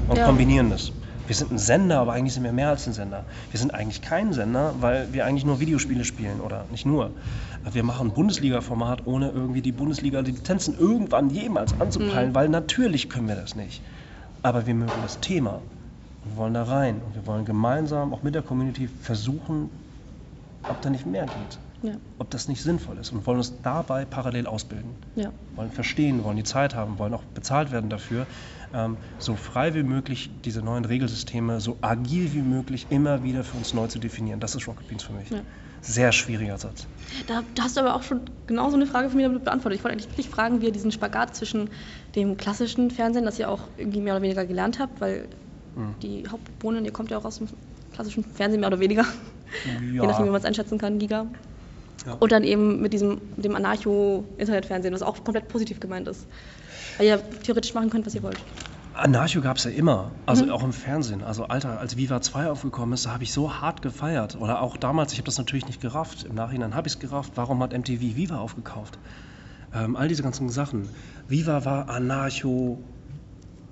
und 0.10 0.18
ja. 0.18 0.26
kombinieren 0.26 0.70
das. 0.70 0.92
Wir 1.26 1.36
sind 1.36 1.52
ein 1.52 1.58
Sender, 1.58 2.00
aber 2.00 2.13
eigentlich 2.13 2.36
sind 2.36 2.44
wir 2.44 2.54
mehr 2.54 2.70
als 2.70 2.88
ein 2.88 2.94
Sender. 2.94 3.26
Wir 3.52 3.60
sind 3.60 3.74
eigentlich 3.74 4.02
kein 4.02 4.32
Sender, 4.32 4.76
weil 4.80 5.12
wir 5.12 5.26
eigentlich 5.26 5.44
nur 5.44 5.60
Videospiele 5.60 6.06
spielen 6.06 6.40
oder 6.40 6.63
nicht 6.72 6.86
nur. 6.86 7.12
Wir 7.70 7.84
machen 7.84 8.12
Bundesliga-Format, 8.12 9.06
ohne 9.06 9.30
irgendwie 9.32 9.62
die 9.62 9.74
Bundesliga-Lizenzen 9.74 10.78
irgendwann 10.80 11.30
jemals 11.30 11.78
anzupeilen, 11.82 12.30
mhm. 12.30 12.36
weil 12.36 12.48
natürlich 12.48 13.10
können 13.10 13.28
wir 13.28 13.36
das 13.36 13.56
nicht. 13.56 13.82
Aber 14.48 14.66
wir 14.66 14.76
mögen 14.76 15.02
das 15.02 15.20
Thema 15.20 15.60
und 16.24 16.38
wollen 16.38 16.54
da 16.54 16.64
rein. 16.64 17.02
Und 17.06 17.16
wir 17.16 17.28
wollen 17.28 17.44
gemeinsam, 17.44 18.14
auch 18.14 18.24
mit 18.24 18.34
der 18.34 18.42
Community, 18.42 18.88
versuchen, 18.88 19.70
ob 20.70 20.80
da 20.80 20.90
nicht 20.90 21.06
mehr 21.06 21.28
geht. 21.28 21.60
Ja. 21.82 21.96
Ob 22.18 22.30
das 22.30 22.48
nicht 22.48 22.64
sinnvoll 22.64 22.98
ist 22.98 23.12
und 23.12 23.28
wollen 23.28 23.40
uns 23.40 23.52
dabei 23.62 24.06
parallel 24.06 24.48
ausbilden. 24.48 24.96
Ja. 25.18 25.34
Wollen 25.58 25.70
verstehen, 25.70 26.24
wollen 26.24 26.38
die 26.38 26.46
Zeit 26.46 26.76
haben, 26.76 26.98
wollen 26.98 27.14
auch 27.14 27.24
bezahlt 27.36 27.74
werden 27.74 27.90
dafür, 27.90 28.26
so 29.19 29.36
frei 29.36 29.73
wie 29.73 29.84
möglich 29.84 30.30
diese 30.43 30.62
neuen 30.62 30.86
Regelsysteme, 30.86 31.62
so 31.62 31.77
agil 31.82 32.34
wie 32.34 32.41
möglich 32.41 32.88
immer 32.89 33.23
wieder 33.23 33.43
für 33.43 33.58
uns 33.58 33.73
neu 33.73 33.88
zu 33.88 33.99
definieren. 33.99 34.39
Das 34.39 34.56
ist 34.56 34.67
Rocket 34.67 34.88
Beans 34.88 35.03
für 35.03 35.13
mich. 35.13 35.30
Ja. 35.30 35.39
Sehr 35.82 36.12
schwieriger 36.12 36.58
Satz. 36.58 36.86
Da, 37.27 37.43
da, 37.56 37.63
hast 37.63 37.77
du 37.77 37.82
aber 37.82 37.95
auch 37.95 38.03
schon 38.03 38.21
genau 38.45 38.69
so 38.69 38.75
eine 38.75 38.88
Frage 38.88 39.10
von 39.10 39.17
mir 39.17 39.27
damit 39.27 39.45
beantwortet. 39.45 39.80
Ich 39.80 39.84
wollte 39.84 39.93
eigentlich 39.93 40.10
wirklich 40.12 40.30
fragen, 40.30 40.62
wie 40.62 40.65
ihr 40.65 40.71
diesen 40.71 40.91
Spagat 40.91 41.36
zwischen 41.36 41.69
dem 42.15 42.36
klassischen 42.36 42.91
Fernsehen, 42.91 43.25
das 43.25 43.39
ihr 43.39 43.49
auch 43.49 43.62
irgendwie 43.77 44.01
mehr 44.01 44.13
oder 44.15 44.21
weniger 44.21 44.45
gelernt 44.45 44.80
habt, 44.80 44.99
weil 44.99 45.27
mhm. 45.75 45.95
die 46.01 46.27
Hauptbohnen, 46.27 46.84
ihr 46.84 46.91
kommt 46.91 47.12
ja 47.12 47.17
auch 47.17 47.25
aus 47.25 47.38
dem 47.38 47.47
klassischen 47.93 48.23
Fernsehen 48.23 48.60
mehr 48.60 48.67
oder 48.69 48.80
weniger. 48.80 49.06
Ja. 49.65 50.01
Je 50.01 50.08
nachdem, 50.08 50.25
wie 50.25 50.30
man 50.30 50.39
es 50.39 50.45
einschätzen 50.45 50.77
kann, 50.77 50.99
Giga. 50.99 51.25
Ja. 52.06 52.13
Und 52.19 52.32
dann 52.32 52.43
eben 52.43 52.82
mit 52.82 52.91
diesem 52.91 53.21
dem 53.38 53.56
Anarcho-Internetfernsehen, 53.56 54.93
was 54.93 55.01
auch 55.01 55.23
komplett 55.23 55.47
positiv 55.47 55.80
gemeint 55.80 56.08
ist. 56.08 56.27
Weil 56.98 57.08
ihr 57.08 57.22
theoretisch 57.44 57.74
machen 57.74 57.90
könnt, 57.90 58.06
was 58.06 58.16
ihr 58.16 58.24
wollt. 58.24 58.38
Anarcho 58.94 59.42
gab 59.42 59.58
es 59.58 59.64
ja 59.64 59.70
immer, 59.70 60.12
also 60.26 60.46
mhm. 60.46 60.52
auch 60.52 60.64
im 60.64 60.74
Fernsehen. 60.74 61.24
Also 61.24 61.46
Alter, 61.46 61.80
als 61.80 61.98
Viva 61.98 62.20
2 62.20 62.50
aufgekommen 62.50 62.94
ist, 62.94 63.06
da 63.06 63.12
habe 63.12 63.24
ich 63.24 63.32
so 63.32 63.54
hart 63.62 63.84
gefeiert. 63.84 64.38
Oder 64.40 64.62
auch 64.62 64.76
damals, 64.76 65.14
ich 65.14 65.20
habe 65.20 65.28
das 65.28 65.38
natürlich 65.38 65.68
nicht 65.68 65.82
gerafft. 65.82 66.24
Im 66.24 66.34
Nachhinein 66.34 66.74
habe 66.74 66.88
ich 66.88 66.96
es 66.96 67.00
gerafft. 67.00 67.34
Warum 67.36 67.62
hat 67.62 67.78
MTV 67.78 68.02
Viva 68.16 68.40
aufgekauft? 68.40 68.98
Ähm, 69.74 69.96
all 69.96 70.08
diese 70.08 70.24
ganzen 70.24 70.50
Sachen. 70.50 70.90
Viva 71.28 71.64
war 71.64 71.90
Anarcho 71.90 72.80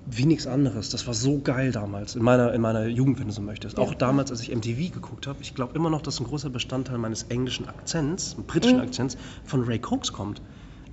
wie 0.06 0.26
nichts 0.26 0.46
anderes. 0.46 0.90
Das 0.92 1.08
war 1.08 1.14
so 1.14 1.40
geil 1.40 1.72
damals, 1.72 2.16
in 2.16 2.22
meiner, 2.22 2.54
in 2.54 2.62
meiner 2.62 2.86
Jugend, 2.86 3.20
wenn 3.20 3.28
du 3.28 3.34
so 3.34 3.42
möchtest. 3.42 3.78
Ja. 3.78 3.84
Auch 3.84 3.96
damals, 3.96 4.30
als 4.30 4.42
ich 4.42 4.56
MTV 4.56 4.94
geguckt 4.94 5.26
habe. 5.26 5.40
Ich 5.42 5.56
glaube 5.56 5.76
immer 5.76 5.90
noch, 5.90 6.02
dass 6.02 6.20
ein 6.20 6.26
großer 6.26 6.50
Bestandteil 6.50 7.00
meines 7.00 7.24
englischen 7.24 7.68
Akzents, 7.68 8.36
britischen 8.46 8.78
mhm. 8.78 8.84
Akzents, 8.84 9.18
von 9.44 9.64
Ray 9.64 9.80
Cokes 9.80 10.14
kommt. 10.14 10.42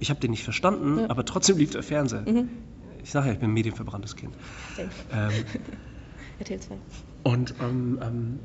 Ich 0.03 0.11
habe 0.11 0.21
den 0.21 0.31
nicht 0.33 0.45
verstanden, 0.45 0.99
ja. 0.99 1.11
aber 1.11 1.25
trotzdem 1.25 1.57
lief 1.57 1.71
der 1.71 1.83
Fernseher. 1.83 2.23
Mhm 2.29 2.49
ich 3.03 3.11
sage 3.11 3.29
ja, 3.29 3.33
ich 3.33 3.39
bin 3.39 3.51
ein 3.51 3.55
medienverbranntes 3.55 4.17
Kind. 4.17 4.35
Ähm, 4.79 5.31
Erzähl's 6.39 6.69
mal. 6.69 6.79
Und 7.25 7.55
ähm, 7.61 7.99
ähm, 8.03 8.39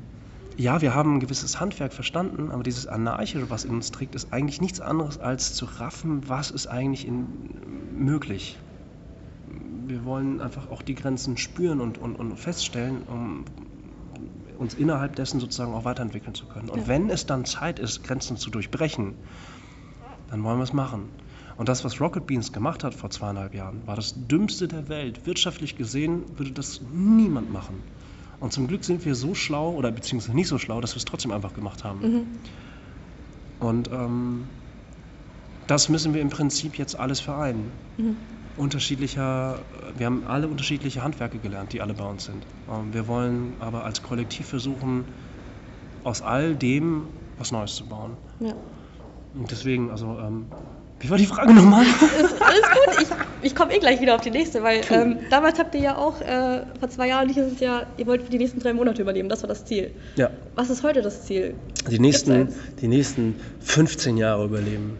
ja, 0.56 0.80
wir 0.80 0.94
haben 0.94 1.16
ein 1.16 1.20
gewisses 1.20 1.60
Handwerk 1.60 1.92
verstanden, 1.92 2.50
aber 2.50 2.62
dieses 2.62 2.86
Anarchische, 2.86 3.50
was 3.50 3.64
in 3.64 3.70
uns 3.70 3.90
trägt, 3.92 4.14
ist 4.14 4.32
eigentlich 4.32 4.60
nichts 4.60 4.80
anderes 4.80 5.18
als 5.18 5.54
zu 5.54 5.64
raffen, 5.64 6.28
was 6.28 6.50
ist 6.50 6.66
eigentlich 6.66 7.06
in, 7.06 7.26
möglich. 7.96 8.58
Wir 9.86 10.04
wollen 10.04 10.40
einfach 10.40 10.70
auch 10.70 10.82
die 10.82 10.94
Grenzen 10.94 11.36
spüren 11.36 11.80
und, 11.80 11.98
und, 11.98 12.16
und 12.16 12.36
feststellen, 12.36 13.02
um 13.06 13.44
uns 14.58 14.74
innerhalb 14.74 15.14
dessen 15.14 15.38
sozusagen 15.38 15.72
auch 15.72 15.84
weiterentwickeln 15.84 16.34
zu 16.34 16.46
können. 16.46 16.68
Und 16.68 16.80
ja. 16.80 16.88
wenn 16.88 17.10
es 17.10 17.26
dann 17.26 17.44
Zeit 17.44 17.78
ist, 17.78 18.02
Grenzen 18.02 18.36
zu 18.36 18.50
durchbrechen, 18.50 19.14
dann 20.30 20.42
wollen 20.42 20.58
wir 20.58 20.64
es 20.64 20.72
machen. 20.72 21.08
Und 21.58 21.68
das, 21.68 21.84
was 21.84 22.00
Rocket 22.00 22.26
Beans 22.26 22.52
gemacht 22.52 22.84
hat 22.84 22.94
vor 22.94 23.10
zweieinhalb 23.10 23.52
Jahren, 23.52 23.84
war 23.84 23.96
das 23.96 24.14
Dümmste 24.16 24.68
der 24.68 24.88
Welt. 24.88 25.26
Wirtschaftlich 25.26 25.76
gesehen 25.76 26.22
würde 26.38 26.52
das 26.52 26.80
niemand 26.92 27.52
machen. 27.52 27.82
Und 28.38 28.52
zum 28.52 28.68
Glück 28.68 28.84
sind 28.84 29.04
wir 29.04 29.16
so 29.16 29.34
schlau, 29.34 29.72
oder 29.72 29.90
beziehungsweise 29.90 30.36
nicht 30.36 30.46
so 30.46 30.58
schlau, 30.58 30.80
dass 30.80 30.94
wir 30.94 30.98
es 30.98 31.04
trotzdem 31.04 31.32
einfach 31.32 31.54
gemacht 31.54 31.82
haben. 31.82 32.00
Mhm. 32.00 32.26
Und 33.58 33.90
ähm, 33.90 34.44
das 35.66 35.88
müssen 35.88 36.14
wir 36.14 36.20
im 36.20 36.30
Prinzip 36.30 36.78
jetzt 36.78 36.96
alles 36.98 37.18
vereinen. 37.18 37.72
Mhm. 37.96 38.16
Unterschiedlicher, 38.56 39.58
wir 39.96 40.06
haben 40.06 40.24
alle 40.28 40.46
unterschiedliche 40.46 41.02
Handwerke 41.02 41.38
gelernt, 41.38 41.72
die 41.72 41.80
alle 41.80 41.94
bei 41.94 42.04
uns 42.04 42.24
sind. 42.24 42.46
Ähm, 42.70 42.94
wir 42.94 43.08
wollen 43.08 43.54
aber 43.58 43.84
als 43.84 44.04
Kollektiv 44.04 44.46
versuchen, 44.46 45.04
aus 46.04 46.22
all 46.22 46.54
dem 46.54 47.08
was 47.36 47.50
Neues 47.50 47.74
zu 47.74 47.86
bauen. 47.86 48.16
Ja. 48.38 48.54
Und 49.34 49.50
deswegen, 49.50 49.90
also 49.90 50.18
ähm, 50.20 50.46
wie 51.00 51.10
war 51.10 51.16
die 51.16 51.26
Frage 51.26 51.54
nochmal? 51.54 51.84
Ist, 51.84 52.42
alles 52.42 52.62
gut, 52.62 53.02
ich, 53.02 53.08
ich 53.42 53.54
komme 53.54 53.74
eh 53.74 53.78
gleich 53.78 54.00
wieder 54.00 54.16
auf 54.16 54.20
die 54.20 54.30
nächste, 54.30 54.62
weil 54.62 54.80
ähm, 54.90 55.18
damals 55.30 55.58
habt 55.58 55.74
ihr 55.74 55.80
ja 55.80 55.96
auch, 55.96 56.20
äh, 56.20 56.62
vor 56.80 56.88
zwei 56.88 57.08
Jahren 57.08 57.28
hieß 57.28 57.44
es 57.54 57.60
ja, 57.60 57.86
ihr 57.96 58.06
wollt 58.06 58.32
die 58.32 58.38
nächsten 58.38 58.60
drei 58.60 58.72
Monate 58.72 59.02
überleben, 59.02 59.28
das 59.28 59.42
war 59.42 59.48
das 59.48 59.64
Ziel. 59.64 59.92
Ja. 60.16 60.30
Was 60.56 60.70
ist 60.70 60.82
heute 60.82 61.02
das 61.02 61.24
Ziel? 61.24 61.54
Die 61.88 62.00
nächsten, 62.00 62.48
die 62.80 62.88
nächsten 62.88 63.36
15 63.60 64.16
Jahre 64.16 64.44
überleben. 64.44 64.96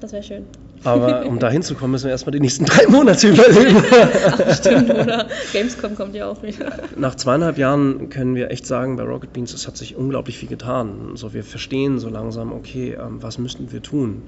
Das 0.00 0.12
wäre 0.12 0.22
schön. 0.22 0.44
Aber 0.84 1.26
um 1.26 1.38
da 1.38 1.50
hinzukommen, 1.50 1.92
müssen 1.92 2.04
wir 2.04 2.10
erstmal 2.12 2.32
die 2.32 2.40
nächsten 2.40 2.64
drei 2.64 2.86
Monate 2.86 3.28
überleben. 3.28 3.82
Ach, 3.92 4.56
stimmt, 4.56 4.90
oder? 4.90 5.28
Gamescom 5.52 5.96
kommt 5.96 6.14
ja 6.14 6.28
auch 6.28 6.42
wieder. 6.42 6.72
Nach 6.96 7.14
zweieinhalb 7.14 7.58
Jahren 7.58 8.10
können 8.10 8.34
wir 8.34 8.50
echt 8.50 8.66
sagen, 8.66 8.96
bei 8.96 9.04
Rocket 9.04 9.32
Beans, 9.32 9.52
es 9.52 9.66
hat 9.66 9.76
sich 9.76 9.96
unglaublich 9.96 10.38
viel 10.38 10.48
getan. 10.48 11.08
Also 11.10 11.34
wir 11.34 11.44
verstehen 11.44 11.98
so 11.98 12.08
langsam, 12.08 12.52
okay, 12.52 12.96
ähm, 13.00 13.22
was 13.22 13.38
müssten 13.38 13.72
wir 13.72 13.82
tun? 13.82 14.22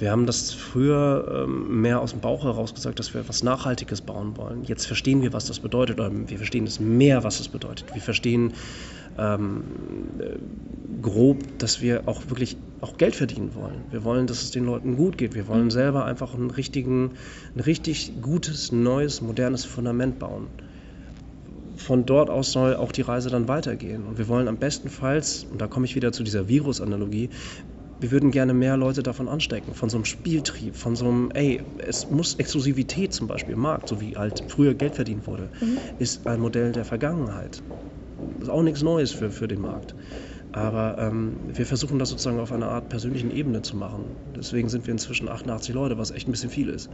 Wir 0.00 0.10
haben 0.10 0.24
das 0.24 0.50
früher 0.52 1.44
ähm, 1.44 1.82
mehr 1.82 2.00
aus 2.00 2.12
dem 2.12 2.20
Bauch 2.20 2.44
heraus 2.44 2.74
gesagt, 2.74 2.98
dass 2.98 3.12
wir 3.12 3.20
etwas 3.20 3.42
Nachhaltiges 3.42 4.00
bauen 4.00 4.34
wollen. 4.38 4.64
Jetzt 4.64 4.86
verstehen 4.86 5.20
wir, 5.20 5.34
was 5.34 5.44
das 5.44 5.60
bedeutet, 5.60 6.00
oder 6.00 6.10
wir 6.10 6.38
verstehen 6.38 6.66
es 6.66 6.80
mehr, 6.80 7.22
was 7.22 7.38
es 7.38 7.48
bedeutet. 7.48 7.92
Wir 7.92 8.00
verstehen 8.00 8.54
ähm, 9.18 9.62
äh, 10.18 11.02
grob, 11.02 11.36
dass 11.58 11.82
wir 11.82 12.04
auch 12.06 12.22
wirklich 12.28 12.56
auch 12.80 12.96
Geld 12.96 13.14
verdienen 13.14 13.54
wollen. 13.54 13.84
Wir 13.90 14.02
wollen, 14.02 14.26
dass 14.26 14.40
es 14.40 14.50
den 14.52 14.64
Leuten 14.64 14.96
gut 14.96 15.18
geht. 15.18 15.34
Wir 15.34 15.46
wollen 15.48 15.64
mhm. 15.64 15.70
selber 15.70 16.06
einfach 16.06 16.32
einen 16.32 16.50
richtigen, 16.50 17.10
ein 17.54 17.60
richtig 17.60 18.22
gutes, 18.22 18.72
neues, 18.72 19.20
modernes 19.20 19.66
Fundament 19.66 20.18
bauen. 20.18 20.46
Von 21.76 22.06
dort 22.06 22.30
aus 22.30 22.52
soll 22.52 22.74
auch 22.74 22.92
die 22.92 23.02
Reise 23.02 23.28
dann 23.28 23.48
weitergehen. 23.48 24.06
Und 24.06 24.16
wir 24.16 24.28
wollen 24.28 24.48
am 24.48 24.56
bestenfalls, 24.56 25.46
und 25.50 25.60
da 25.60 25.66
komme 25.66 25.84
ich 25.84 25.94
wieder 25.94 26.12
zu 26.12 26.22
dieser 26.22 26.48
Virus-Analogie, 26.48 27.28
wir 28.00 28.10
würden 28.10 28.30
gerne 28.30 28.54
mehr 28.54 28.76
Leute 28.76 29.02
davon 29.02 29.28
anstecken, 29.28 29.74
von 29.74 29.90
so 29.90 29.98
einem 29.98 30.06
Spieltrieb, 30.06 30.74
von 30.74 30.96
so 30.96 31.06
einem, 31.06 31.30
ey, 31.34 31.62
es 31.86 32.10
muss 32.10 32.34
Exklusivität 32.34 33.12
zum 33.12 33.26
Beispiel 33.26 33.54
im 33.54 33.60
Markt, 33.60 33.88
so 33.88 34.00
wie 34.00 34.16
halt 34.16 34.42
früher 34.48 34.74
Geld 34.74 34.94
verdient 34.94 35.26
wurde, 35.26 35.50
mhm. 35.60 35.78
ist 35.98 36.26
ein 36.26 36.40
Modell 36.40 36.72
der 36.72 36.84
Vergangenheit. 36.84 37.62
Das 38.38 38.48
ist 38.48 38.48
auch 38.48 38.62
nichts 38.62 38.82
Neues 38.82 39.12
für, 39.12 39.30
für 39.30 39.48
den 39.48 39.60
Markt. 39.60 39.94
Aber 40.52 40.96
ähm, 40.98 41.36
wir 41.46 41.64
versuchen 41.64 41.98
das 41.98 42.08
sozusagen 42.08 42.40
auf 42.40 42.50
einer 42.50 42.68
Art 42.68 42.88
persönlichen 42.88 43.30
Ebene 43.30 43.62
zu 43.62 43.76
machen. 43.76 44.16
Deswegen 44.34 44.68
sind 44.68 44.86
wir 44.86 44.92
inzwischen 44.92 45.28
88 45.28 45.74
Leute, 45.74 45.96
was 45.96 46.10
echt 46.10 46.26
ein 46.26 46.32
bisschen 46.32 46.50
viel 46.50 46.68
ist. 46.68 46.90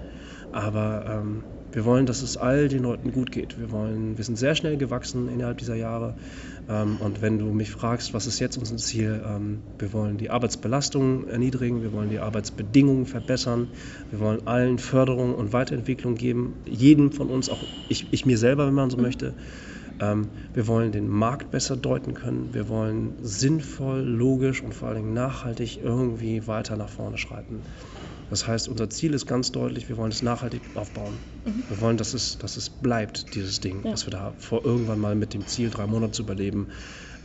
Aber 0.52 1.04
ähm, 1.08 1.44
wir 1.72 1.84
wollen, 1.84 2.06
dass 2.06 2.22
es 2.22 2.36
all 2.36 2.68
den 2.68 2.82
Leuten 2.82 3.12
gut 3.12 3.32
geht. 3.32 3.58
Wir, 3.58 3.70
wollen, 3.70 4.16
wir 4.16 4.24
sind 4.24 4.36
sehr 4.36 4.54
schnell 4.54 4.76
gewachsen 4.76 5.28
innerhalb 5.28 5.58
dieser 5.58 5.74
Jahre. 5.74 6.16
Ähm, 6.68 6.98
und 7.00 7.22
wenn 7.22 7.38
du 7.38 7.46
mich 7.46 7.70
fragst, 7.70 8.12
was 8.14 8.26
ist 8.26 8.38
jetzt 8.40 8.58
unser 8.58 8.76
Ziel, 8.76 9.22
ähm, 9.26 9.60
wir 9.78 9.92
wollen 9.92 10.18
die 10.18 10.30
Arbeitsbelastung 10.30 11.26
erniedrigen, 11.26 11.82
wir 11.82 11.92
wollen 11.92 12.10
die 12.10 12.18
Arbeitsbedingungen 12.18 13.06
verbessern, 13.06 13.68
wir 14.10 14.20
wollen 14.20 14.46
allen 14.46 14.78
Förderung 14.78 15.34
und 15.34 15.52
Weiterentwicklung 15.52 16.14
geben, 16.14 16.54
jedem 16.66 17.12
von 17.12 17.28
uns, 17.28 17.48
auch 17.48 17.62
ich, 17.88 18.06
ich 18.10 18.26
mir 18.26 18.38
selber, 18.38 18.66
wenn 18.66 18.74
man 18.74 18.90
so 18.90 18.96
möchte. 18.96 19.34
Ähm, 20.00 20.28
wir 20.54 20.66
wollen 20.66 20.92
den 20.92 21.08
Markt 21.08 21.50
besser 21.50 21.76
deuten 21.76 22.14
können. 22.14 22.50
Wir 22.52 22.68
wollen 22.68 23.14
sinnvoll, 23.22 24.00
logisch 24.00 24.62
und 24.62 24.74
vor 24.74 24.88
allen 24.88 24.98
Dingen 24.98 25.14
nachhaltig 25.14 25.80
irgendwie 25.82 26.46
weiter 26.46 26.76
nach 26.76 26.88
vorne 26.88 27.18
schreiten. 27.18 27.60
Das 28.28 28.46
heißt, 28.46 28.68
unser 28.68 28.90
Ziel 28.90 29.14
ist 29.14 29.26
ganz 29.26 29.52
deutlich, 29.52 29.88
wir 29.88 29.96
wollen 29.96 30.10
es 30.10 30.22
nachhaltig 30.22 30.60
aufbauen. 30.74 31.14
Mhm. 31.44 31.62
Wir 31.68 31.80
wollen, 31.80 31.96
dass 31.96 32.12
es, 32.12 32.38
dass 32.38 32.56
es 32.56 32.68
bleibt, 32.68 33.34
dieses 33.34 33.60
Ding, 33.60 33.84
ja. 33.84 33.92
dass 33.92 34.06
wir 34.06 34.10
da 34.10 34.32
vor 34.38 34.64
irgendwann 34.64 34.98
mal 34.98 35.14
mit 35.14 35.32
dem 35.32 35.46
Ziel, 35.46 35.70
drei 35.70 35.86
Monate 35.86 36.12
zu 36.12 36.22
überleben, 36.22 36.66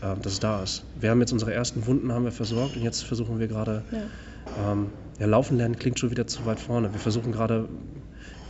äh, 0.02 0.16
dass 0.22 0.34
es 0.34 0.40
da 0.40 0.62
ist. 0.62 0.84
Wir 1.00 1.10
haben 1.10 1.20
jetzt 1.20 1.34
unsere 1.34 1.54
ersten 1.54 1.88
Wunden 1.88 2.12
haben 2.12 2.26
wir 2.26 2.32
versorgt 2.32 2.76
und 2.76 2.84
jetzt 2.84 3.04
versuchen 3.04 3.40
wir 3.40 3.48
gerade, 3.48 3.84
ja. 3.92 4.72
Ähm, 4.72 4.88
ja, 5.20 5.28
laufen 5.28 5.58
lernen 5.58 5.78
klingt 5.78 6.00
schon 6.00 6.10
wieder 6.10 6.26
zu 6.26 6.46
weit 6.48 6.60
vorne. 6.60 6.92
Wir 6.94 7.00
versuchen 7.00 7.32
gerade 7.32 7.70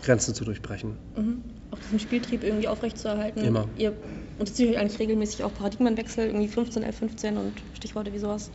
Grenzen 0.01 0.33
zu 0.33 0.45
durchbrechen. 0.45 0.97
Mhm. 1.15 1.41
Auch 1.71 1.79
diesen 1.79 1.99
Spieltrieb 1.99 2.43
irgendwie 2.43 2.67
aufrechtzuerhalten. 2.67 3.43
Immer. 3.43 3.67
Ihr 3.77 3.93
unterzieht 4.39 4.69
euch 4.69 4.77
eigentlich 4.77 4.99
regelmäßig 4.99 5.43
auch 5.43 5.53
Paradigmenwechsel, 5.53 6.27
irgendwie 6.27 6.47
15, 6.47 6.83
11, 6.83 6.95
15 6.97 7.37
und 7.37 7.53
Stichworte 7.75 8.13
wie 8.13 8.19
sowas. 8.19 8.51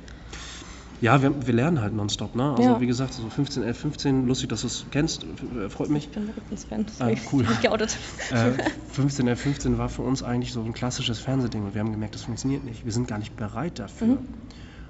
Ja, 1.00 1.20
wir, 1.20 1.46
wir 1.46 1.54
lernen 1.54 1.80
halt 1.80 1.94
nonstop. 1.94 2.35
Ne? 2.35 2.54
Also 2.56 2.62
ja. 2.62 2.80
wie 2.80 2.87
gesagt, 2.87 3.12
so 3.12 3.28
15, 3.28 3.62
11, 3.62 3.78
15, 3.78 4.26
lustig, 4.26 4.48
dass 4.48 4.62
du 4.62 4.66
es 4.66 4.87
kennst, 4.90 5.24
äh, 5.24 5.68
freut 5.68 5.90
mich. 5.90 6.04
Ich 6.04 6.11
bin 6.11 6.30
Rhythmus-Fan, 6.30 6.87
ah, 7.00 7.11
cool. 7.32 7.46
Ich 7.50 7.61
geoutet. 7.61 7.96
Äh, 8.32 8.52
15, 8.92 9.28
11, 9.28 9.40
15 9.40 9.78
war 9.78 9.88
für 9.88 10.02
uns 10.02 10.22
eigentlich 10.22 10.52
so 10.52 10.62
ein 10.62 10.72
klassisches 10.72 11.20
Fernsehding 11.20 11.64
und 11.64 11.74
wir 11.74 11.80
haben 11.80 11.92
gemerkt, 11.92 12.14
das 12.14 12.22
funktioniert 12.22 12.64
nicht. 12.64 12.85
Wir 12.85 12.92
sind 12.92 13.06
gar 13.06 13.18
nicht 13.18 13.37
bereit 13.37 13.78
dafür. 13.78 14.09
Mhm. 14.09 14.28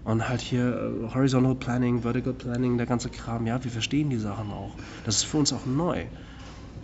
Und 0.05 0.29
halt 0.29 0.41
hier 0.41 0.93
uh, 1.03 1.15
Horizontal 1.15 1.57
Planning, 1.57 2.03
Vertical 2.03 2.33
Planning, 2.33 2.77
der 2.79 2.87
ganze 2.87 3.11
Kram, 3.11 3.45
ja, 3.47 3.63
wir 3.63 3.71
verstehen 3.71 4.09
die 4.09 4.19
Sachen 4.19 4.53
auch. 4.53 4.71
Das 5.05 5.17
ist 5.17 5.25
für 5.25 5.39
uns 5.39 5.53
auch 5.53 5.67
neu. 5.67 6.05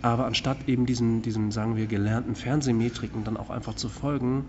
Aber 0.03 0.25
anstatt 0.25 0.67
eben 0.67 0.85
diesen, 0.85 1.21
diesen, 1.21 1.51
sagen 1.51 1.77
wir, 1.77 1.87
gelernten 1.87 2.35
Fernsehmetriken 2.35 3.23
dann 3.23 3.37
auch 3.37 3.49
einfach 3.49 3.73
zu 3.75 3.87
folgen, 3.87 4.45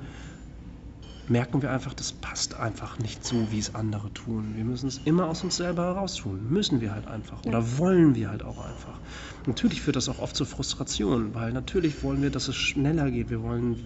merken 1.29 1.63
wir 1.63 1.71
einfach, 1.71 1.95
das 1.95 2.13
passt 2.13 2.59
einfach 2.59 2.99
nicht 2.99 3.25
so, 3.25 3.53
wie 3.53 3.61
es 3.61 3.77
andere 3.77 4.13
tun. 4.13 4.55
Wir 4.57 4.65
müssen 4.65 4.89
es 4.89 5.01
immer 5.05 5.29
aus 5.29 5.45
uns 5.45 5.57
selber 5.57 5.85
heraus 5.85 6.17
tun. 6.17 6.51
Müssen 6.51 6.81
wir 6.81 6.93
halt 6.93 7.07
einfach. 7.07 7.45
Oder 7.45 7.79
wollen 7.79 8.17
wir 8.17 8.31
halt 8.31 8.43
auch 8.43 8.59
einfach. 8.59 8.99
Natürlich 9.47 9.81
führt 9.81 9.95
das 9.95 10.09
auch 10.09 10.19
oft 10.19 10.35
zu 10.35 10.45
Frustration, 10.45 11.35
weil 11.35 11.53
natürlich 11.53 12.03
wollen 12.03 12.21
wir, 12.21 12.31
dass 12.31 12.49
es 12.49 12.57
schneller 12.57 13.13
geht. 13.13 13.31
Wir 13.31 13.41
wollen, 13.41 13.77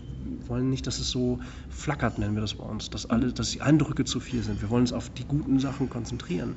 wollen 0.47 0.71
nicht, 0.71 0.87
dass 0.87 0.99
es 0.99 1.11
so 1.11 1.39
flackert, 1.69 2.19
nennen 2.19 2.35
wir 2.35 2.41
das 2.41 2.55
bei 2.55 2.65
uns, 2.65 2.89
dass, 2.89 3.05
alle, 3.05 3.31
dass 3.31 3.51
die 3.51 3.61
Eindrücke 3.61 4.07
zu 4.07 4.21
viel 4.21 4.43
sind. 4.43 4.63
Wir 4.63 4.71
wollen 4.71 4.85
uns 4.85 4.95
auf 4.95 5.11
die 5.11 5.25
guten 5.25 5.61
Sachen 5.61 5.91
konzentrieren. 5.91 6.57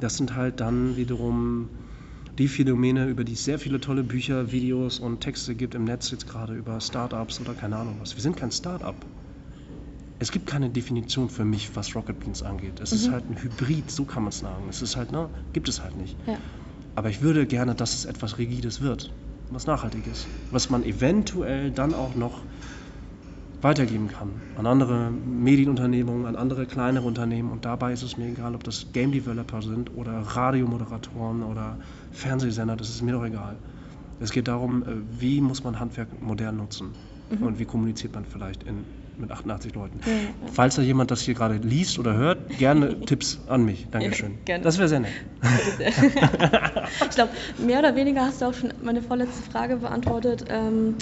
Das 0.00 0.16
sind 0.16 0.34
halt 0.34 0.60
dann 0.60 0.96
wiederum 0.96 1.68
die 2.38 2.48
Phänomene, 2.48 3.08
über 3.08 3.24
die 3.24 3.32
es 3.32 3.44
sehr 3.44 3.58
viele 3.58 3.80
tolle 3.80 4.02
Bücher, 4.02 4.52
Videos 4.52 4.98
und 4.98 5.20
Texte 5.20 5.54
gibt 5.54 5.74
im 5.74 5.84
Netz, 5.84 6.10
jetzt 6.10 6.28
gerade 6.28 6.54
über 6.54 6.80
Startups 6.80 7.40
oder 7.40 7.54
keine 7.54 7.76
Ahnung 7.76 7.96
was. 8.00 8.16
Wir 8.16 8.22
sind 8.22 8.36
kein 8.36 8.50
Startup. 8.50 8.94
Es 10.18 10.32
gibt 10.32 10.46
keine 10.46 10.70
Definition 10.70 11.28
für 11.28 11.44
mich, 11.44 11.74
was 11.74 11.94
Rocket 11.94 12.18
Beans 12.20 12.42
angeht. 12.42 12.80
Es 12.80 12.92
mhm. 12.92 12.96
ist 12.96 13.10
halt 13.10 13.30
ein 13.30 13.42
Hybrid, 13.42 13.90
so 13.90 14.04
kann 14.04 14.22
man 14.22 14.30
es 14.30 14.38
sagen. 14.38 14.64
Es 14.68 14.82
ist 14.82 14.96
halt, 14.96 15.12
ne, 15.12 15.28
gibt 15.52 15.68
es 15.68 15.82
halt 15.82 15.96
nicht. 15.96 16.16
Ja. 16.26 16.38
Aber 16.94 17.10
ich 17.10 17.20
würde 17.20 17.46
gerne, 17.46 17.74
dass 17.74 17.94
es 17.94 18.06
etwas 18.06 18.38
Rigides 18.38 18.80
wird, 18.80 19.12
was 19.50 19.66
nachhaltig 19.66 20.06
ist. 20.06 20.26
Was 20.50 20.70
man 20.70 20.84
eventuell 20.84 21.70
dann 21.70 21.94
auch 21.94 22.14
noch 22.14 22.40
weitergeben 23.62 24.08
kann 24.08 24.30
an 24.56 24.66
andere 24.66 25.10
Medienunternehmungen, 25.10 26.26
an 26.26 26.36
andere 26.36 26.66
kleinere 26.66 27.06
Unternehmen. 27.06 27.50
Und 27.50 27.64
dabei 27.64 27.92
ist 27.92 28.02
es 28.02 28.16
mir 28.16 28.28
egal, 28.28 28.54
ob 28.54 28.64
das 28.64 28.86
Game 28.92 29.12
Developer 29.12 29.62
sind 29.62 29.90
oder 29.96 30.12
Radiomoderatoren 30.12 31.42
oder 31.42 31.78
Fernsehsender, 32.12 32.76
das 32.76 32.90
ist 32.90 33.02
mir 33.02 33.12
doch 33.12 33.24
egal. 33.24 33.56
Es 34.20 34.30
geht 34.30 34.48
darum, 34.48 34.82
äh, 34.82 34.86
wie 35.20 35.40
muss 35.40 35.64
man 35.64 35.78
Handwerk 35.78 36.08
modern 36.22 36.56
nutzen 36.56 36.92
mhm. 37.30 37.46
und 37.46 37.58
wie 37.58 37.64
kommuniziert 37.64 38.14
man 38.14 38.24
vielleicht 38.24 38.62
in, 38.62 38.84
mit 39.18 39.30
88 39.30 39.74
Leuten. 39.74 40.00
Ja. 40.04 40.12
Falls 40.52 40.76
da 40.76 40.82
jemand 40.82 41.10
das 41.10 41.22
hier 41.22 41.34
gerade 41.34 41.56
liest 41.56 41.98
oder 41.98 42.14
hört, 42.14 42.58
gerne 42.58 43.00
Tipps 43.06 43.40
an 43.46 43.64
mich. 43.64 43.86
Dankeschön. 43.90 44.32
Ja, 44.32 44.38
gerne. 44.44 44.64
Das 44.64 44.78
wäre 44.78 44.88
sehr 44.88 45.00
nett. 45.00 45.12
ich 47.08 47.14
glaube, 47.14 47.30
mehr 47.58 47.78
oder 47.78 47.94
weniger 47.94 48.22
hast 48.26 48.40
du 48.40 48.46
auch 48.46 48.54
schon 48.54 48.72
meine 48.82 49.02
vorletzte 49.02 49.42
Frage 49.50 49.76
beantwortet. 49.76 50.44
Ähm, 50.48 50.94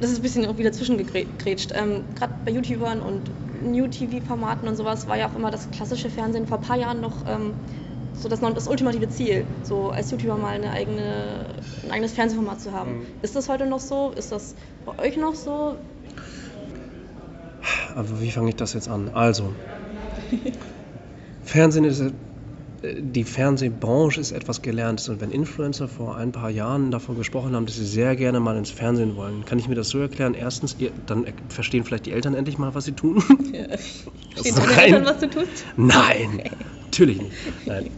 das 0.00 0.10
ist 0.10 0.18
ein 0.18 0.22
bisschen 0.22 0.46
auch 0.46 0.58
wieder 0.58 0.72
zwischengegrätscht. 0.72 1.72
Ähm, 1.74 2.02
Gerade 2.16 2.34
bei 2.44 2.50
YouTubern 2.50 3.00
und 3.00 3.22
New-TV-Formaten 3.64 4.68
und 4.68 4.76
sowas 4.76 5.08
war 5.08 5.16
ja 5.16 5.28
auch 5.28 5.36
immer 5.36 5.50
das 5.50 5.70
klassische 5.70 6.10
Fernsehen 6.10 6.46
vor 6.46 6.58
ein 6.58 6.64
paar 6.64 6.76
Jahren 6.76 7.00
noch 7.00 7.26
ähm, 7.26 7.54
so 8.14 8.28
das, 8.28 8.40
das 8.40 8.68
ultimative 8.68 9.08
Ziel, 9.08 9.44
so 9.62 9.90
als 9.90 10.10
YouTuber 10.10 10.36
mal 10.36 10.54
eine 10.54 10.70
eigene, 10.70 11.46
ein 11.84 11.90
eigenes 11.90 12.12
Fernsehformat 12.12 12.60
zu 12.60 12.72
haben. 12.72 12.98
Mhm. 12.98 13.06
Ist 13.22 13.36
das 13.36 13.48
heute 13.48 13.66
noch 13.66 13.80
so? 13.80 14.12
Ist 14.16 14.32
das 14.32 14.54
bei 14.84 15.04
euch 15.04 15.16
noch 15.16 15.34
so? 15.34 15.76
Aber 17.94 18.20
wie 18.20 18.30
fange 18.30 18.50
ich 18.50 18.56
das 18.56 18.74
jetzt 18.74 18.88
an? 18.88 19.10
Also, 19.12 19.52
Fernsehen 21.44 21.84
ist 21.84 22.02
die 22.82 23.24
Fernsehbranche 23.24 24.20
ist 24.20 24.30
etwas 24.30 24.62
Gelerntes 24.62 25.08
und 25.08 25.20
wenn 25.20 25.32
Influencer 25.32 25.88
vor 25.88 26.16
ein 26.16 26.30
paar 26.30 26.50
Jahren 26.50 26.92
davon 26.92 27.16
gesprochen 27.16 27.56
haben, 27.56 27.66
dass 27.66 27.74
sie 27.74 27.84
sehr 27.84 28.14
gerne 28.14 28.38
mal 28.38 28.56
ins 28.56 28.70
Fernsehen 28.70 29.16
wollen, 29.16 29.44
kann 29.44 29.58
ich 29.58 29.66
mir 29.66 29.74
das 29.74 29.88
so 29.88 29.98
erklären. 29.98 30.34
Erstens, 30.34 30.76
ihr, 30.78 30.92
dann 31.06 31.26
verstehen 31.48 31.84
vielleicht 31.84 32.06
die 32.06 32.12
Eltern 32.12 32.34
endlich 32.34 32.56
mal, 32.56 32.74
was 32.74 32.84
sie 32.84 32.92
tun. 32.92 33.22
Ja. 33.52 33.66
Verstehen 34.34 34.54
deine 34.54 34.82
Eltern, 34.82 35.04
was 35.06 35.18
du 35.18 35.30
tust? 35.30 35.66
Nein, 35.76 36.28
okay. 36.38 36.50
natürlich 36.84 37.20
nicht. 37.20 37.32
Nein. 37.66 37.90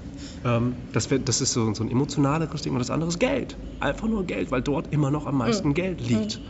Ähm, 0.44 0.74
das, 0.92 1.10
wär, 1.10 1.18
das, 1.18 1.42
ist 1.42 1.52
so, 1.52 1.74
so 1.74 1.84
ein 1.84 1.90
emotionaleres 1.90 2.62
Ding 2.62 2.72
und 2.72 2.78
das 2.78 2.90
andere 2.90 3.10
ist 3.10 3.18
Geld. 3.18 3.58
Einfach 3.80 4.08
nur 4.08 4.24
Geld, 4.24 4.50
weil 4.50 4.62
dort 4.62 4.92
immer 4.92 5.10
noch 5.10 5.26
am 5.26 5.36
meisten 5.36 5.68
mhm. 5.68 5.74
Geld 5.74 6.00
liegt. 6.00 6.38
Mhm. 6.38 6.44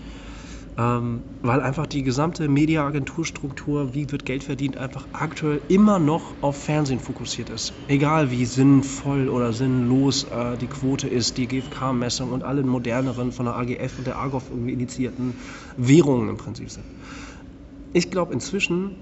Ähm, 0.79 1.23
weil 1.43 1.61
einfach 1.61 1.87
die 1.87 2.03
gesamte 2.03 2.49
Mediaagenturstruktur, 2.49 3.93
wie 3.95 4.11
wird 4.11 4.25
Geld 4.25 4.45
verdient, 4.45 4.77
einfach 4.77 5.09
aktuell 5.13 5.61
immer 5.69 5.99
noch 5.99 6.43
auf 6.43 6.63
Fernsehen 6.63 7.01
fokussiert 7.01 7.51
ist. 7.51 7.73
Egal 7.89 8.31
wie 8.31 8.45
sinnvoll 8.45 9.29
oder 9.29 9.53
sinnlos 9.53 10.25
äh, 10.25 10.57
die 10.57 10.69
Quote 10.69 11.09
ist, 11.09 11.37
die 11.39 11.49
GfK-Messung 11.49 12.33
und 12.33 12.45
alle 12.45 12.63
moderneren 12.63 13.33
von 13.33 13.47
der 13.47 13.57
AGF 13.57 13.99
und 13.99 14.07
der 14.07 14.19
AGOF 14.19 14.51
irgendwie 14.51 14.73
initiierten 14.73 15.35
Währungen 15.77 16.29
im 16.29 16.37
Prinzip 16.37 16.71
sind. 16.71 16.85
Ich 17.93 18.11
glaube 18.11 18.33
inzwischen 18.33 18.97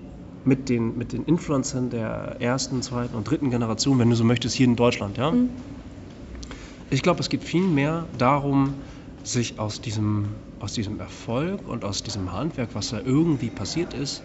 mit 0.45 0.69
den, 0.69 0.97
mit 0.97 1.13
den 1.13 1.25
Influencern 1.25 1.91
der 1.91 2.37
ersten, 2.41 2.83
zweiten 2.83 3.15
und 3.15 3.29
dritten 3.29 3.51
Generation, 3.51 3.99
wenn 3.99 4.09
du 4.09 4.17
so 4.17 4.25
möchtest, 4.25 4.57
hier 4.57 4.67
in 4.67 4.77
Deutschland, 4.77 5.19
ja. 5.19 5.31
Mhm. 5.31 5.51
Ich 6.91 7.03
glaube, 7.03 7.21
es 7.21 7.29
geht 7.29 7.45
viel 7.45 7.67
mehr 7.67 8.07
darum, 8.17 8.77
sich 9.29 9.59
aus 9.59 9.81
diesem, 9.81 10.37
aus 10.59 10.73
diesem 10.73 11.01
Erfolg 11.01 11.67
und 11.69 11.85
aus 11.85 12.03
diesem 12.03 12.33
Handwerk, 12.33 12.71
was 12.75 12.91
da 12.91 13.01
irgendwie 13.05 13.51
passiert 13.51 13.95
ist, 13.95 14.23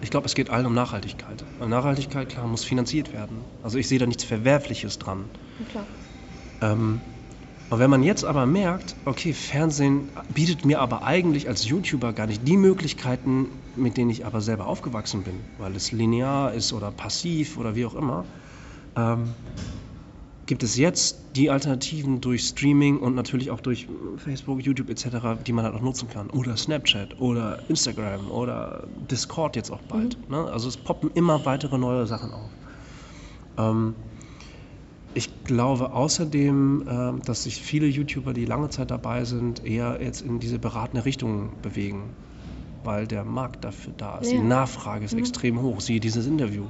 ich 0.00 0.10
glaube, 0.10 0.26
es 0.26 0.34
geht 0.34 0.50
allen 0.50 0.66
um 0.66 0.74
Nachhaltigkeit. 0.74 1.44
Und 1.58 1.70
Nachhaltigkeit, 1.70 2.28
klar, 2.28 2.46
muss 2.46 2.62
finanziert 2.62 3.12
werden. 3.12 3.46
Also 3.62 3.78
ich 3.78 3.88
sehe 3.88 3.98
da 3.98 4.06
nichts 4.06 4.24
Verwerfliches 4.24 4.98
dran. 4.98 5.30
Klar. 5.70 5.86
Ähm, 6.60 7.00
und 7.70 7.78
wenn 7.78 7.90
man 7.90 8.02
jetzt 8.02 8.24
aber 8.24 8.44
merkt, 8.44 8.96
okay, 9.06 9.32
Fernsehen 9.32 10.10
bietet 10.28 10.64
mir 10.64 10.80
aber 10.80 11.04
eigentlich 11.04 11.48
als 11.48 11.66
YouTuber 11.66 12.12
gar 12.12 12.26
nicht 12.26 12.46
die 12.46 12.56
Möglichkeiten, 12.56 13.48
mit 13.74 13.96
denen 13.96 14.10
ich 14.10 14.26
aber 14.26 14.40
selber 14.42 14.66
aufgewachsen 14.66 15.22
bin, 15.24 15.40
weil 15.58 15.74
es 15.74 15.90
linear 15.90 16.52
ist 16.52 16.72
oder 16.72 16.90
passiv 16.90 17.56
oder 17.56 17.74
wie 17.74 17.86
auch 17.86 17.94
immer, 17.94 18.26
ähm, 18.96 19.34
gibt 20.46 20.62
es 20.62 20.76
jetzt 20.76 21.18
die 21.36 21.50
Alternativen 21.50 22.20
durch 22.20 22.42
Streaming 22.42 22.98
und 22.98 23.14
natürlich 23.14 23.50
auch 23.50 23.60
durch 23.60 23.86
Facebook, 24.16 24.62
YouTube 24.64 24.90
etc., 24.90 25.06
die 25.46 25.52
man 25.52 25.64
halt 25.64 25.74
auch 25.74 25.80
nutzen 25.80 26.08
kann. 26.08 26.28
Oder 26.30 26.56
Snapchat 26.56 27.20
oder 27.20 27.62
Instagram 27.68 28.30
oder 28.30 28.86
Discord 29.10 29.56
jetzt 29.56 29.70
auch 29.70 29.80
bald. 29.82 30.18
Mhm. 30.28 30.34
Ne? 30.34 30.44
Also 30.44 30.68
es 30.68 30.76
poppen 30.76 31.10
immer 31.14 31.44
weitere 31.44 31.78
neue 31.78 32.06
Sachen 32.06 32.32
auf. 32.32 32.50
Ähm, 33.58 33.94
ich 35.14 35.44
glaube 35.44 35.92
außerdem, 35.92 36.88
äh, 36.88 37.24
dass 37.24 37.44
sich 37.44 37.62
viele 37.62 37.86
YouTuber, 37.86 38.32
die 38.34 38.44
lange 38.44 38.68
Zeit 38.68 38.90
dabei 38.90 39.24
sind, 39.24 39.64
eher 39.64 39.98
jetzt 40.02 40.22
in 40.22 40.40
diese 40.40 40.58
beratende 40.58 41.04
Richtung 41.04 41.50
bewegen, 41.62 42.10
weil 42.82 43.06
der 43.06 43.24
Markt 43.24 43.64
dafür 43.64 43.94
da 43.96 44.18
ist. 44.18 44.32
Ja. 44.32 44.38
Die 44.40 44.46
Nachfrage 44.46 45.04
ist 45.04 45.12
mhm. 45.14 45.20
extrem 45.20 45.62
hoch. 45.62 45.80
Siehe 45.80 46.00
dieses 46.00 46.26
Interview. 46.26 46.64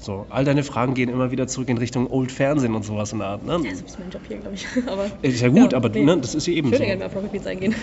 So, 0.00 0.24
all 0.30 0.46
deine 0.46 0.64
Fragen 0.64 0.94
gehen 0.94 1.10
immer 1.10 1.30
wieder 1.30 1.46
zurück 1.46 1.68
in 1.68 1.76
Richtung 1.76 2.10
Old 2.10 2.32
Fernsehen 2.32 2.74
und 2.74 2.84
sowas 2.84 3.12
in 3.12 3.18
der 3.18 3.28
Art. 3.28 3.44
Ne? 3.44 3.60
Ja, 3.62 3.70
das 3.70 3.82
ist 3.82 3.98
mein 3.98 4.08
Job 4.08 4.22
hier, 4.26 4.38
glaube 4.38 4.54
ich. 4.54 4.66
Aber, 4.86 5.10
ist 5.20 5.42
ja 5.42 5.48
gut, 5.48 5.72
ja, 5.72 5.78
aber 5.78 5.90
nee. 5.90 6.02
ne, 6.02 6.16
das 6.16 6.34
ist 6.34 6.46
ja 6.46 6.54
eben 6.54 6.68
ich 6.68 6.80
würde 6.80 6.90
so. 6.90 6.98
gerne 6.98 7.14
mal 7.14 7.28
Beats 7.28 7.46
eingehen. 7.46 7.74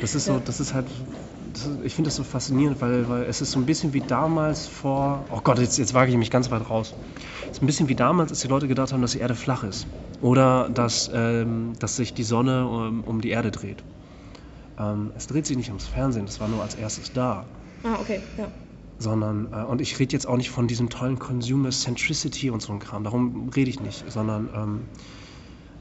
Das 0.00 0.14
ist 0.14 0.24
so, 0.24 0.38
das 0.44 0.60
ist 0.60 0.72
halt, 0.72 0.86
ich 1.84 1.94
finde 1.94 2.08
das 2.08 2.16
so 2.16 2.24
faszinierend, 2.24 2.80
weil, 2.80 3.06
weil 3.06 3.24
es 3.24 3.42
ist 3.42 3.52
so 3.52 3.58
ein 3.58 3.66
bisschen 3.66 3.92
wie 3.92 4.00
damals 4.00 4.66
vor, 4.66 5.26
oh 5.30 5.40
Gott, 5.44 5.58
jetzt, 5.58 5.76
jetzt 5.76 5.92
wage 5.92 6.10
ich 6.10 6.16
mich 6.16 6.30
ganz 6.30 6.50
weit 6.50 6.70
raus. 6.70 6.94
Es 7.50 7.58
ist 7.58 7.62
ein 7.62 7.66
bisschen 7.66 7.88
wie 7.90 7.96
damals, 7.96 8.30
als 8.30 8.40
die 8.40 8.48
Leute 8.48 8.66
gedacht 8.66 8.94
haben, 8.94 9.02
dass 9.02 9.12
die 9.12 9.18
Erde 9.18 9.34
flach 9.34 9.62
ist. 9.62 9.86
Oder 10.22 10.70
dass, 10.70 11.10
ähm, 11.12 11.74
dass 11.78 11.96
sich 11.96 12.14
die 12.14 12.22
Sonne 12.22 12.66
um, 12.66 13.04
um 13.04 13.20
die 13.20 13.28
Erde 13.28 13.50
dreht. 13.50 13.82
Ähm, 14.78 15.10
es 15.18 15.26
dreht 15.26 15.44
sich 15.44 15.58
nicht 15.58 15.68
ums 15.68 15.86
Fernsehen, 15.86 16.24
das 16.24 16.40
war 16.40 16.48
nur 16.48 16.62
als 16.62 16.76
erstes 16.76 17.12
da. 17.12 17.44
Ah, 17.84 17.98
okay, 18.00 18.20
ja 18.38 18.48
sondern, 19.02 19.52
äh, 19.52 19.64
und 19.64 19.80
ich 19.80 19.98
rede 19.98 20.12
jetzt 20.12 20.26
auch 20.26 20.36
nicht 20.36 20.50
von 20.50 20.66
diesem 20.66 20.88
tollen 20.88 21.18
Consumer 21.18 21.70
Centricity 21.70 22.50
und 22.50 22.62
so 22.62 22.72
ein 22.72 22.78
Kram, 22.78 23.04
darum 23.04 23.50
rede 23.54 23.68
ich 23.68 23.80
nicht, 23.80 24.10
sondern 24.10 24.48
ähm, 24.54 24.80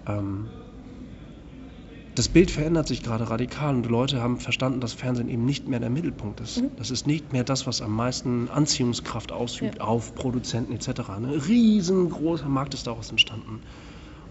ähm, 0.08 0.48
das 2.16 2.28
Bild 2.28 2.52
verändert 2.52 2.90
sich 2.90 3.04
gerade 3.04 3.30
radikal 3.30 3.74
und 3.74 3.84
die 3.84 3.90
Leute 3.90 4.22
haben 4.22 4.38
verstanden, 4.38 4.82
dass 4.82 4.92
Fernsehen 4.92 5.30
eben 5.30 5.46
nicht 5.46 5.70
mehr 5.70 5.80
der 5.80 5.90
Mittelpunkt 5.90 6.42
ist. 6.42 6.62
Mhm. 6.62 6.72
Das 6.76 6.92
ist 6.92 7.08
nicht 7.08 7.32
mehr 7.32 7.46
das, 7.46 7.68
was 7.68 7.82
am 7.82 7.96
meisten 7.96 8.50
Anziehungskraft 8.50 9.32
ausübt 9.32 9.78
ja. 9.78 9.84
auf 9.86 10.14
Produzenten 10.14 10.74
etc. 10.74 11.10
Ein 11.16 11.26
riesengroßer 11.26 12.50
Markt 12.50 12.74
ist 12.74 12.88
daraus 12.88 13.12
entstanden. 13.12 13.62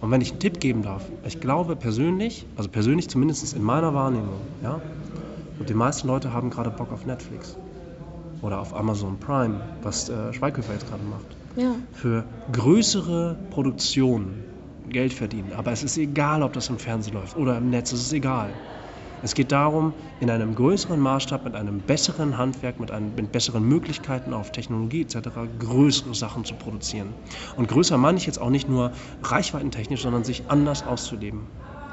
Und 0.02 0.10
wenn 0.10 0.20
ich 0.20 0.30
einen 0.30 0.40
Tipp 0.40 0.60
geben 0.60 0.82
darf, 0.82 1.04
ich 1.26 1.40
glaube 1.40 1.74
persönlich, 1.74 2.44
also 2.56 2.68
persönlich 2.68 3.08
zumindest 3.08 3.54
in 3.54 3.62
meiner 3.62 3.94
Wahrnehmung, 3.94 4.40
ja, 4.62 4.80
und 5.58 5.68
die 5.68 5.74
meisten 5.74 6.08
Leute 6.08 6.32
haben 6.32 6.50
gerade 6.50 6.70
Bock 6.70 6.92
auf 6.92 7.06
Netflix 7.06 7.56
oder 8.42 8.60
auf 8.60 8.74
Amazon 8.74 9.18
Prime, 9.18 9.60
was 9.82 10.08
äh, 10.08 10.32
Schweighöfer 10.32 10.72
jetzt 10.72 10.88
gerade 10.88 11.02
macht. 11.04 11.26
Ja. 11.56 11.74
Für 11.92 12.24
größere 12.52 13.36
Produktionen 13.50 14.44
Geld 14.88 15.12
verdienen. 15.12 15.52
Aber 15.56 15.72
es 15.72 15.82
ist 15.82 15.96
egal, 15.98 16.42
ob 16.42 16.52
das 16.52 16.68
im 16.68 16.78
Fernsehen 16.78 17.14
läuft 17.14 17.36
oder 17.36 17.56
im 17.58 17.70
Netz, 17.70 17.92
es 17.92 18.02
ist 18.02 18.12
egal. 18.12 18.50
Es 19.22 19.34
geht 19.34 19.52
darum, 19.52 19.92
in 20.20 20.30
einem 20.30 20.54
größeren 20.54 20.98
Maßstab, 20.98 21.44
mit 21.44 21.54
einem 21.54 21.80
besseren 21.80 22.38
Handwerk, 22.38 22.80
mit, 22.80 22.90
einem, 22.90 23.14
mit 23.14 23.32
besseren 23.32 23.64
Möglichkeiten 23.64 24.32
auf 24.32 24.50
Technologie 24.50 25.02
etc. 25.02 25.28
größere 25.58 26.14
Sachen 26.14 26.46
zu 26.46 26.54
produzieren. 26.54 27.08
Und 27.56 27.68
größer 27.68 27.98
meine 27.98 28.16
ich 28.16 28.24
jetzt 28.24 28.40
auch 28.40 28.48
nicht 28.48 28.68
nur 28.68 28.92
reichweitentechnisch, 29.22 30.00
sondern 30.02 30.24
sich 30.24 30.44
anders 30.48 30.86
auszuleben. 30.86 31.42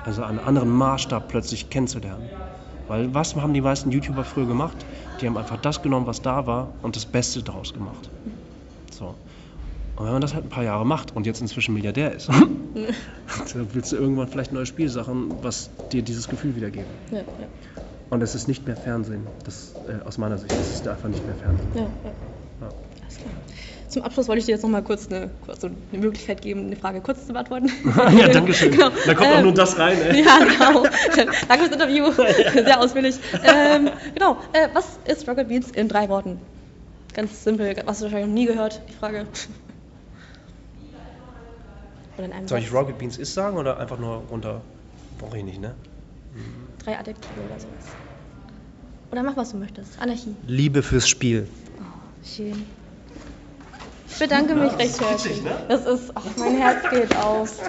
Also 0.06 0.24
einen 0.24 0.40
anderen 0.40 0.70
Maßstab 0.70 1.28
plötzlich 1.28 1.70
kennenzulernen. 1.70 2.30
Weil 2.88 3.14
was 3.14 3.36
haben 3.36 3.54
die 3.54 3.62
meisten 3.62 3.92
YouTuber 3.92 4.24
früher 4.24 4.46
gemacht? 4.46 4.78
Die 5.20 5.28
haben 5.28 5.38
einfach 5.38 5.58
das 5.58 5.82
genommen, 5.82 6.08
was 6.08 6.22
da 6.22 6.48
war 6.48 6.74
und 6.82 6.96
das 6.96 7.06
Beste 7.06 7.44
daraus 7.44 7.74
gemacht. 7.74 8.10
So. 8.92 9.16
Und 9.96 10.06
wenn 10.06 10.14
man 10.14 10.22
das 10.22 10.34
halt 10.34 10.46
ein 10.46 10.50
paar 10.50 10.64
Jahre 10.64 10.86
macht 10.86 11.16
und 11.16 11.26
jetzt 11.26 11.42
inzwischen 11.42 11.74
Milliardär 11.74 12.14
ist, 12.14 12.30
dann 13.54 13.68
willst 13.74 13.92
du 13.92 13.96
irgendwann 13.96 14.28
vielleicht 14.28 14.54
neue 14.54 14.66
Spielsachen, 14.66 15.38
was 15.42 15.70
dir 15.92 16.04
dieses 16.04 16.30
Gefühl 16.30 16.56
wiedergeben. 16.56 16.88
Ja, 17.12 17.18
ja. 17.18 17.48
Und 18.10 18.22
es 18.22 18.36
ist 18.36 18.48
nicht 18.48 18.66
mehr 18.66 18.76
Fernsehen. 18.76 19.24
Das, 19.44 19.74
äh, 19.88 20.06
aus 20.06 20.18
meiner 20.18 20.38
Sicht, 20.38 20.54
es 20.54 20.72
ist 20.72 20.88
einfach 20.88 21.10
nicht 21.10 21.26
mehr 21.26 21.36
Fernsehen. 21.36 21.72
Ja, 21.74 21.82
ja. 21.82 21.90
ja. 22.62 22.70
Alles 23.02 23.18
klar. 23.18 23.34
Zum 23.88 24.04
Abschluss 24.04 24.28
wollte 24.28 24.40
ich 24.40 24.46
dir 24.46 24.52
jetzt 24.52 24.64
noch 24.64 24.70
mal 24.70 24.84
kurz 24.84 25.08
eine, 25.08 25.30
also 25.48 25.68
eine 25.68 26.02
Möglichkeit 26.02 26.42
geben, 26.42 26.68
eine 26.68 26.76
Frage 26.76 27.00
kurz 27.00 27.26
zu 27.26 27.34
beantworten. 27.34 27.72
ja, 28.18 28.28
danke 28.28 28.54
schön. 28.54 28.72
genau. 28.72 28.90
Da 29.06 29.14
kommt 29.14 29.30
ähm, 29.30 29.38
auch 29.38 29.44
nur 29.44 29.54
das 29.54 29.80
rein. 29.80 30.02
Ey. 30.02 30.24
Ja, 30.24 30.40
genau. 30.40 30.84
danke 31.48 31.66
fürs 31.66 31.72
Interview. 31.72 32.12
Sehr 32.12 32.80
ausführlich. 32.80 33.16
Ähm, 33.44 33.90
genau. 34.14 34.38
Äh, 34.52 34.68
was 34.74 35.00
ist 35.06 35.28
Rocket 35.28 35.48
Beats 35.48 35.72
in 35.72 35.88
drei 35.88 36.10
Worten? 36.10 36.40
Ganz 37.14 37.44
simpel. 37.44 37.76
Was 37.78 37.86
hast 37.88 38.02
du 38.02 38.06
wahrscheinlich 38.06 38.28
noch 38.28 38.34
nie 38.34 38.46
gehört, 38.46 38.82
die 38.90 38.94
Frage. 38.94 39.26
Soll 42.46 42.60
ich 42.60 42.74
Rocket 42.74 42.98
Beans 42.98 43.18
ist 43.18 43.34
sagen 43.34 43.58
oder 43.58 43.78
einfach 43.78 44.00
nur 44.00 44.24
runter? 44.30 44.62
Brauche 45.20 45.38
ich 45.38 45.44
nicht, 45.44 45.62
ne? 45.62 45.76
Mhm. 46.34 46.68
Drei 46.84 46.98
Adjektive 46.98 47.42
oder 47.42 47.60
sowas. 47.60 47.96
Oder 49.12 49.24
mach, 49.24 49.38
was 49.38 49.52
du 49.52 49.58
möchtest. 49.58 50.00
Anarchie. 50.02 50.36
Liebe 50.46 50.84
fürs 50.84 51.08
Spiel. 51.08 51.48
Oh, 51.80 52.26
schön. 52.26 52.66
Ich 54.10 54.20
bedanke 54.20 54.56
mich 54.56 54.78
recht 54.78 55.00
herzlich. 55.00 55.44
Ne? 55.44 55.52
Das 55.68 55.86
ist, 55.86 56.12
ach, 56.16 56.24
mein 56.38 56.56
Herz 56.58 56.90
geht 56.90 57.16
auf. 57.16 57.60